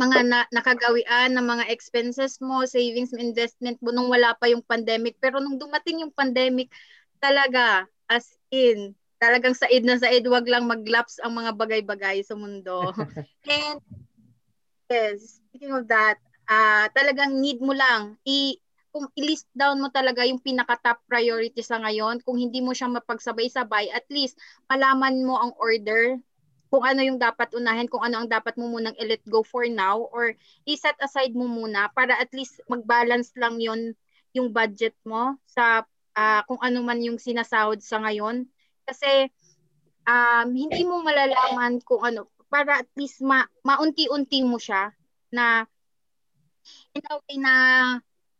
mga 0.00 0.18
na, 0.24 0.40
nakagawian 0.48 1.36
ng 1.36 1.44
mga 1.44 1.64
expenses 1.68 2.40
mo, 2.40 2.64
savings, 2.64 3.12
investment 3.12 3.76
mo 3.84 3.92
nung 3.92 4.08
wala 4.08 4.32
pa 4.40 4.48
yung 4.48 4.64
pandemic. 4.64 5.20
Pero 5.20 5.36
nung 5.38 5.60
dumating 5.60 6.00
yung 6.00 6.14
pandemic, 6.14 6.72
talaga, 7.20 7.84
as 8.08 8.32
in, 8.48 8.96
talagang 9.20 9.52
said 9.52 9.84
na 9.84 10.00
said, 10.00 10.24
wag 10.24 10.48
lang 10.48 10.64
maglaps 10.64 11.20
ang 11.20 11.36
mga 11.36 11.52
bagay-bagay 11.52 12.24
sa 12.24 12.32
mundo. 12.32 12.96
And, 13.44 13.78
yes, 14.88 15.44
speaking 15.52 15.76
of 15.76 15.84
that, 15.92 16.16
uh, 16.48 16.88
talagang 16.96 17.36
need 17.36 17.60
mo 17.60 17.76
lang, 17.76 18.16
i, 18.24 18.56
kung 18.90 19.06
i-list 19.14 19.46
down 19.54 19.78
mo 19.78 19.92
talaga 19.92 20.26
yung 20.26 20.42
pinaka-top 20.42 20.98
priority 21.06 21.62
sa 21.62 21.78
ngayon, 21.78 22.24
kung 22.26 22.40
hindi 22.40 22.58
mo 22.58 22.74
siya 22.74 22.90
mapagsabay-sabay, 22.90 23.92
at 23.92 24.02
least 24.10 24.34
malaman 24.66 25.22
mo 25.22 25.38
ang 25.38 25.52
order 25.60 26.18
kung 26.70 26.86
ano 26.86 27.02
yung 27.02 27.18
dapat 27.18 27.50
unahin, 27.50 27.90
kung 27.90 28.00
ano 28.06 28.22
ang 28.22 28.28
dapat 28.30 28.54
mo 28.54 28.70
munang 28.70 28.94
i-let 29.02 29.20
go 29.26 29.42
for 29.42 29.66
now 29.66 30.06
or 30.14 30.32
i-set 30.70 30.94
aside 31.02 31.34
mo 31.34 31.50
muna 31.50 31.90
para 31.90 32.14
at 32.14 32.30
least 32.30 32.62
mag-balance 32.70 33.34
lang 33.34 33.58
yon 33.58 33.98
yung 34.30 34.54
budget 34.54 34.94
mo 35.02 35.34
sa 35.50 35.82
uh, 36.14 36.40
kung 36.46 36.62
ano 36.62 36.86
man 36.86 37.02
yung 37.02 37.18
sinasahod 37.18 37.82
sa 37.82 37.98
ngayon. 37.98 38.46
Kasi 38.86 39.26
um, 40.06 40.48
hindi 40.54 40.86
mo 40.86 41.02
malalaman 41.02 41.82
kung 41.82 42.06
ano, 42.06 42.30
para 42.46 42.86
at 42.86 42.90
least 42.94 43.22
ma 43.22 43.46
maunti-unti 43.66 44.46
mo 44.46 44.58
siya 44.58 44.94
na 45.34 45.66
in 46.94 47.02
a 47.06 47.14
way 47.14 47.36
na 47.38 47.54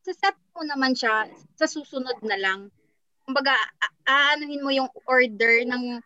sa 0.02 0.12
set 0.14 0.36
mo 0.54 0.66
naman 0.66 0.98
siya 0.98 1.30
sa 1.54 1.66
susunod 1.70 2.18
na 2.26 2.34
lang 2.34 2.74
kumbaga 3.22 3.54
aanuhin 4.02 4.66
mo 4.66 4.74
yung 4.74 4.90
order 5.06 5.62
ng 5.62 6.02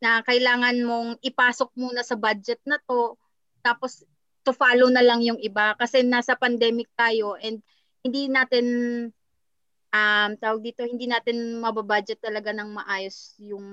na 0.00 0.20
kailangan 0.24 0.76
mong 0.84 1.10
ipasok 1.24 1.72
muna 1.76 2.04
sa 2.04 2.16
budget 2.16 2.60
na 2.68 2.76
to 2.84 3.16
tapos 3.64 4.04
to 4.46 4.54
follow 4.54 4.86
na 4.92 5.02
lang 5.02 5.24
yung 5.24 5.40
iba 5.42 5.74
kasi 5.74 6.06
nasa 6.06 6.38
pandemic 6.38 6.86
tayo 6.94 7.34
and 7.40 7.64
hindi 8.06 8.30
natin 8.30 8.66
um 9.90 10.30
tawag 10.38 10.62
dito 10.62 10.86
hindi 10.86 11.10
natin 11.10 11.58
mababudget 11.58 12.22
talaga 12.22 12.54
ng 12.54 12.78
maayos 12.78 13.34
yung 13.42 13.66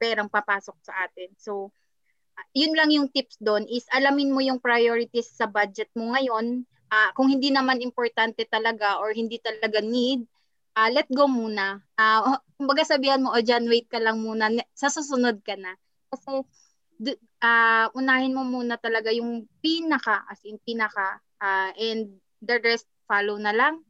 perang 0.00 0.32
papasok 0.32 0.76
sa 0.80 1.04
atin. 1.04 1.28
So 1.36 1.74
yun 2.54 2.74
lang 2.74 2.90
yung 2.90 3.10
tips 3.12 3.38
doon 3.38 3.68
is 3.68 3.86
alamin 3.92 4.32
mo 4.32 4.40
yung 4.40 4.58
priorities 4.62 5.28
sa 5.28 5.44
budget 5.44 5.90
mo 5.94 6.14
ngayon. 6.14 6.64
Uh, 6.94 7.10
kung 7.18 7.26
hindi 7.26 7.50
naman 7.50 7.82
importante 7.82 8.46
talaga 8.46 9.02
or 9.02 9.10
hindi 9.10 9.42
talaga 9.42 9.82
need, 9.82 10.22
uh, 10.74 10.90
let 10.90 11.08
go 11.10 11.30
muna. 11.30 11.80
Uh, 11.94 12.38
kumbaga 12.58 12.82
sabihan 12.86 13.22
mo, 13.22 13.32
o 13.32 13.40
dyan, 13.40 13.66
wait 13.70 13.86
ka 13.86 14.02
lang 14.02 14.20
muna. 14.20 14.50
Sa 14.74 14.90
susunod 14.90 15.40
ka 15.46 15.54
na. 15.54 15.74
Kasi 16.10 16.42
uh, 17.42 17.86
unahin 17.94 18.34
mo 18.34 18.42
muna 18.46 18.78
talaga 18.78 19.10
yung 19.14 19.46
pinaka, 19.62 20.22
as 20.30 20.42
in 20.46 20.58
pinaka, 20.62 21.18
uh, 21.42 21.70
and 21.78 22.18
the 22.42 22.56
rest 22.62 22.86
follow 23.06 23.38
na 23.38 23.54
lang. 23.54 23.82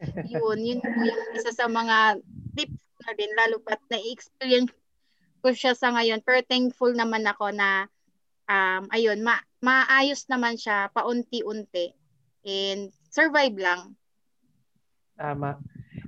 yun, 0.32 0.58
yun 0.58 0.80
yung 0.80 1.20
isa 1.36 1.52
sa 1.52 1.68
mga 1.68 2.18
tips 2.56 2.80
na 3.04 3.12
rin, 3.14 3.32
lalo 3.36 3.60
pat 3.60 3.80
na-experience 3.92 4.72
ko 5.44 5.52
siya 5.52 5.76
sa 5.76 5.92
ngayon. 5.92 6.24
Pero 6.24 6.40
thankful 6.48 6.92
naman 6.96 7.28
ako 7.28 7.52
na, 7.52 7.88
um, 8.48 8.88
ayun, 8.92 9.20
ma 9.20 9.40
maayos 9.60 10.24
naman 10.32 10.56
siya 10.56 10.88
paunti-unti. 10.96 11.92
And 12.48 12.88
survive 13.12 13.56
lang. 13.60 13.99
Tama. 15.20 15.60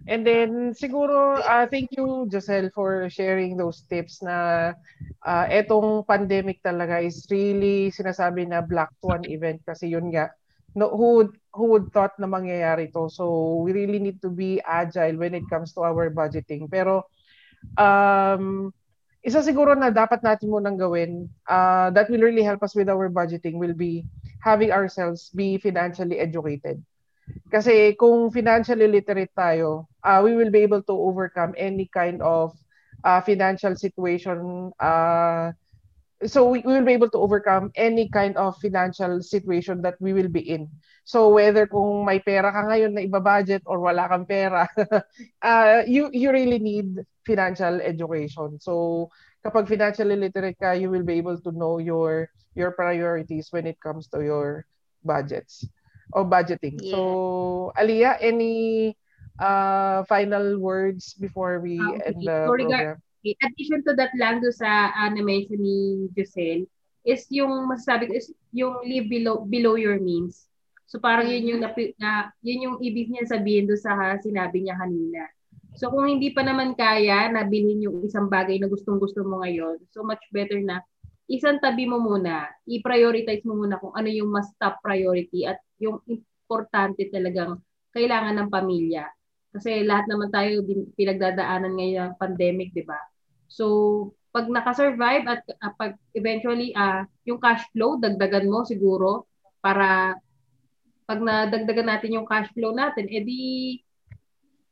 And 0.08 0.24
then 0.24 0.72
siguro 0.72 1.36
uh, 1.44 1.68
thank 1.68 1.92
you 1.92 2.24
Josel 2.32 2.72
for 2.72 3.12
sharing 3.12 3.60
those 3.60 3.84
tips 3.86 4.24
na 4.24 4.72
uh, 5.20 5.44
etong 5.52 6.08
pandemic 6.08 6.64
talaga 6.64 6.96
is 7.04 7.28
really 7.28 7.92
sinasabi 7.92 8.48
na 8.48 8.64
black 8.64 8.88
swan 9.04 9.28
event 9.28 9.60
kasi 9.68 9.92
yun 9.92 10.08
nga 10.08 10.32
no 10.72 10.88
who 10.96 11.28
who 11.52 11.76
would 11.76 11.92
thought 11.92 12.16
na 12.16 12.24
mangyayari 12.24 12.88
to? 12.96 13.12
So 13.12 13.60
we 13.60 13.76
really 13.76 14.00
need 14.00 14.18
to 14.24 14.32
be 14.32 14.64
agile 14.64 15.20
when 15.20 15.36
it 15.36 15.44
comes 15.52 15.76
to 15.76 15.84
our 15.84 16.08
budgeting. 16.08 16.66
Pero 16.72 17.04
um 17.76 18.72
isa 19.22 19.44
siguro 19.44 19.76
na 19.76 19.92
dapat 19.92 20.24
natin 20.24 20.50
munang 20.50 20.80
gawin 20.80 21.28
uh, 21.46 21.92
that 21.94 22.10
will 22.10 22.24
really 22.24 22.42
help 22.42 22.64
us 22.64 22.74
with 22.74 22.88
our 22.90 23.06
budgeting 23.12 23.60
will 23.60 23.76
be 23.76 24.02
having 24.42 24.72
ourselves 24.74 25.30
be 25.36 25.60
financially 25.62 26.18
educated 26.18 26.82
kasi 27.52 27.92
kung 28.00 28.32
financially 28.32 28.88
literate 28.88 29.32
tayo, 29.36 29.84
uh, 30.00 30.20
we 30.24 30.32
will 30.32 30.48
be 30.48 30.64
able 30.64 30.80
to 30.88 30.96
overcome 30.96 31.52
any 31.60 31.84
kind 31.92 32.24
of 32.24 32.56
uh, 33.04 33.20
financial 33.20 33.76
situation. 33.76 34.72
Uh, 34.80 35.52
so 36.24 36.48
we, 36.48 36.64
we 36.64 36.72
will 36.72 36.86
be 36.86 36.96
able 36.96 37.10
to 37.10 37.20
overcome 37.20 37.68
any 37.74 38.08
kind 38.08 38.36
of 38.36 38.56
financial 38.56 39.20
situation 39.20 39.82
that 39.82 40.00
we 40.00 40.12
will 40.12 40.32
be 40.32 40.40
in. 40.40 40.70
So 41.04 41.28
whether 41.28 41.66
kung 41.66 42.06
may 42.08 42.24
pera 42.24 42.48
ka 42.48 42.62
ngayon 42.72 42.94
na 42.94 43.04
iba-budget 43.04 43.62
or 43.66 43.84
wala 43.84 44.08
kang 44.08 44.24
pera, 44.24 44.64
uh, 45.42 45.82
you 45.84 46.08
you 46.14 46.30
really 46.30 46.62
need 46.62 47.02
financial 47.26 47.82
education. 47.82 48.62
So 48.62 49.10
kapag 49.44 49.66
financially 49.66 50.14
literate 50.14 50.56
ka, 50.62 50.72
you 50.72 50.88
will 50.88 51.02
be 51.02 51.18
able 51.18 51.36
to 51.42 51.50
know 51.50 51.82
your 51.82 52.30
your 52.54 52.70
priorities 52.70 53.50
when 53.50 53.66
it 53.66 53.76
comes 53.82 54.06
to 54.14 54.22
your 54.22 54.64
budgets 55.02 55.66
o 56.12 56.24
budgeting. 56.24 56.78
Yeah. 56.80 56.94
So, 56.94 57.72
Aliyah, 57.76 58.20
any 58.20 58.96
uh, 59.40 60.04
final 60.04 60.60
words 60.60 61.16
before 61.16 61.60
we 61.60 61.80
okay. 61.80 62.12
end 62.12 62.20
the 62.22 62.38
so, 62.46 62.52
program? 62.52 62.96
In 63.22 63.38
addition 63.38 63.80
to 63.86 63.94
that 63.96 64.10
lang 64.18 64.42
do 64.42 64.50
sa 64.50 64.90
uh, 64.92 65.10
na-mention 65.10 65.62
ni 65.62 66.10
Giselle, 66.12 66.66
is 67.02 67.26
yung 67.30 67.66
masasabi 67.66 68.10
ko 68.10 68.14
is 68.18 68.30
yung 68.54 68.82
live 68.82 69.06
below 69.10 69.42
below 69.46 69.74
your 69.74 69.98
means. 69.98 70.46
So 70.86 70.98
parang 70.98 71.30
yun 71.30 71.48
yung 71.48 71.60
na, 71.62 71.70
na 71.98 72.10
yun 72.44 72.64
yung 72.68 72.76
ibig 72.82 73.08
niya 73.10 73.26
sabihin 73.26 73.66
do 73.66 73.78
sa 73.78 73.94
ha, 73.94 74.18
sinabi 74.20 74.66
niya 74.66 74.78
kanina. 74.78 75.26
So 75.78 75.88
kung 75.88 76.04
hindi 76.04 76.34
pa 76.36 76.44
naman 76.44 76.76
kaya 76.76 77.32
na 77.32 77.48
bilhin 77.48 77.80
yung 77.80 78.04
isang 78.04 78.28
bagay 78.28 78.60
na 78.60 78.68
gustong-gusto 78.68 79.24
mo 79.24 79.40
ngayon, 79.40 79.80
so 79.88 80.04
much 80.04 80.20
better 80.28 80.60
na 80.60 80.84
isang 81.30 81.58
tabi 81.62 81.86
mo 81.86 82.02
muna, 82.02 82.50
i-prioritize 82.66 83.46
mo 83.46 83.58
muna 83.62 83.78
kung 83.78 83.94
ano 83.94 84.08
yung 84.10 84.30
mas 84.30 84.50
top 84.58 84.82
priority 84.82 85.46
at 85.46 85.58
yung 85.78 86.02
importante 86.06 87.06
talagang 87.08 87.58
kailangan 87.94 88.38
ng 88.42 88.48
pamilya. 88.52 89.06
Kasi 89.52 89.84
lahat 89.84 90.08
naman 90.08 90.32
tayo 90.32 90.64
pinagdadaanan 90.96 91.76
ngayon 91.76 92.02
ng 92.12 92.18
pandemic, 92.18 92.72
di 92.72 92.82
ba? 92.82 92.96
So, 93.52 94.08
pag 94.32 94.48
nakasurvive 94.48 95.28
at 95.28 95.44
uh, 95.60 95.72
pag 95.76 96.00
eventually 96.16 96.72
uh, 96.72 97.04
yung 97.28 97.36
cash 97.36 97.68
flow, 97.76 98.00
dagdagan 98.00 98.48
mo 98.48 98.64
siguro 98.64 99.28
para 99.60 100.16
pag 101.04 101.20
nadagdagan 101.20 101.92
natin 101.92 102.16
yung 102.16 102.24
cash 102.24 102.48
flow 102.56 102.72
natin, 102.72 103.12
edi 103.12 103.76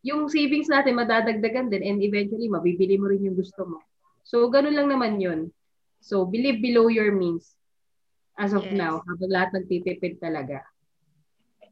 yung 0.00 0.32
savings 0.32 0.72
natin 0.72 0.96
madadagdagan 0.96 1.68
din 1.68 1.84
and 1.84 2.00
eventually 2.00 2.48
mabibili 2.48 2.96
mo 2.96 3.12
rin 3.12 3.20
yung 3.20 3.36
gusto 3.36 3.68
mo. 3.68 3.84
So, 4.24 4.48
ganun 4.48 4.72
lang 4.72 4.88
naman 4.88 5.20
yun. 5.20 5.52
So, 6.00 6.24
believe 6.24 6.60
below 6.62 6.88
your 6.88 7.12
means 7.12 7.54
as 8.38 8.52
of 8.52 8.64
yes. 8.64 8.74
now, 8.74 9.04
habang 9.04 9.30
lahat 9.30 9.50
nagtitipid 9.54 10.18
talaga. 10.20 10.64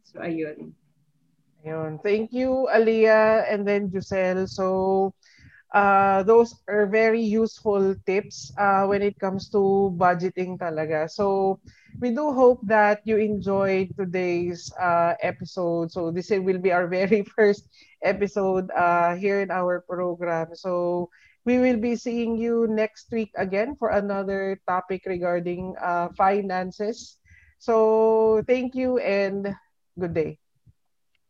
So, 0.05 0.21
ayun. 0.21 0.73
Ayun. 1.65 2.01
Thank 2.03 2.33
you, 2.33 2.69
Aliyah, 2.71 3.45
and 3.51 3.67
then 3.67 3.91
Giselle. 3.91 4.47
So, 4.47 5.13
uh, 5.75 6.23
those 6.23 6.55
are 6.69 6.87
very 6.87 7.21
useful 7.21 7.95
tips 8.07 8.53
uh, 8.57 8.87
when 8.87 9.03
it 9.03 9.19
comes 9.19 9.49
to 9.51 9.93
budgeting 9.97 10.59
talaga. 10.59 11.11
So, 11.11 11.59
we 12.01 12.11
do 12.11 12.33
hope 12.33 12.61
that 12.69 13.01
you 13.05 13.17
enjoyed 13.17 13.93
today's 13.97 14.73
uh, 14.81 15.15
episode. 15.21 15.91
So, 15.93 16.11
this 16.11 16.31
will 16.31 16.59
be 16.59 16.73
our 16.73 16.87
very 17.01 17.23
first 17.37 17.69
episode 18.03 18.71
uh, 18.73 19.17
here 19.17 19.41
in 19.41 19.51
our 19.51 19.85
program. 19.89 20.55
So, 20.55 21.11
we 21.45 21.59
will 21.59 21.77
be 21.77 21.97
seeing 21.97 22.37
you 22.37 22.67
next 22.69 23.11
week 23.13 23.31
again 23.37 23.75
for 23.77 23.91
another 23.91 24.61
topic 24.67 25.03
regarding 25.07 25.75
uh, 25.81 26.09
finances. 26.17 27.19
So 27.59 28.43
thank 28.47 28.75
you 28.75 28.99
and 28.99 29.55
good 29.99 30.15
day. 30.15 30.39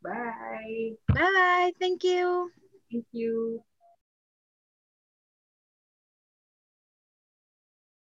Bye. 0.03 0.93
Bye. 1.09 1.73
Thank 1.81 2.05
you. 2.05 2.51
Thank 2.91 3.07
you. 3.13 3.63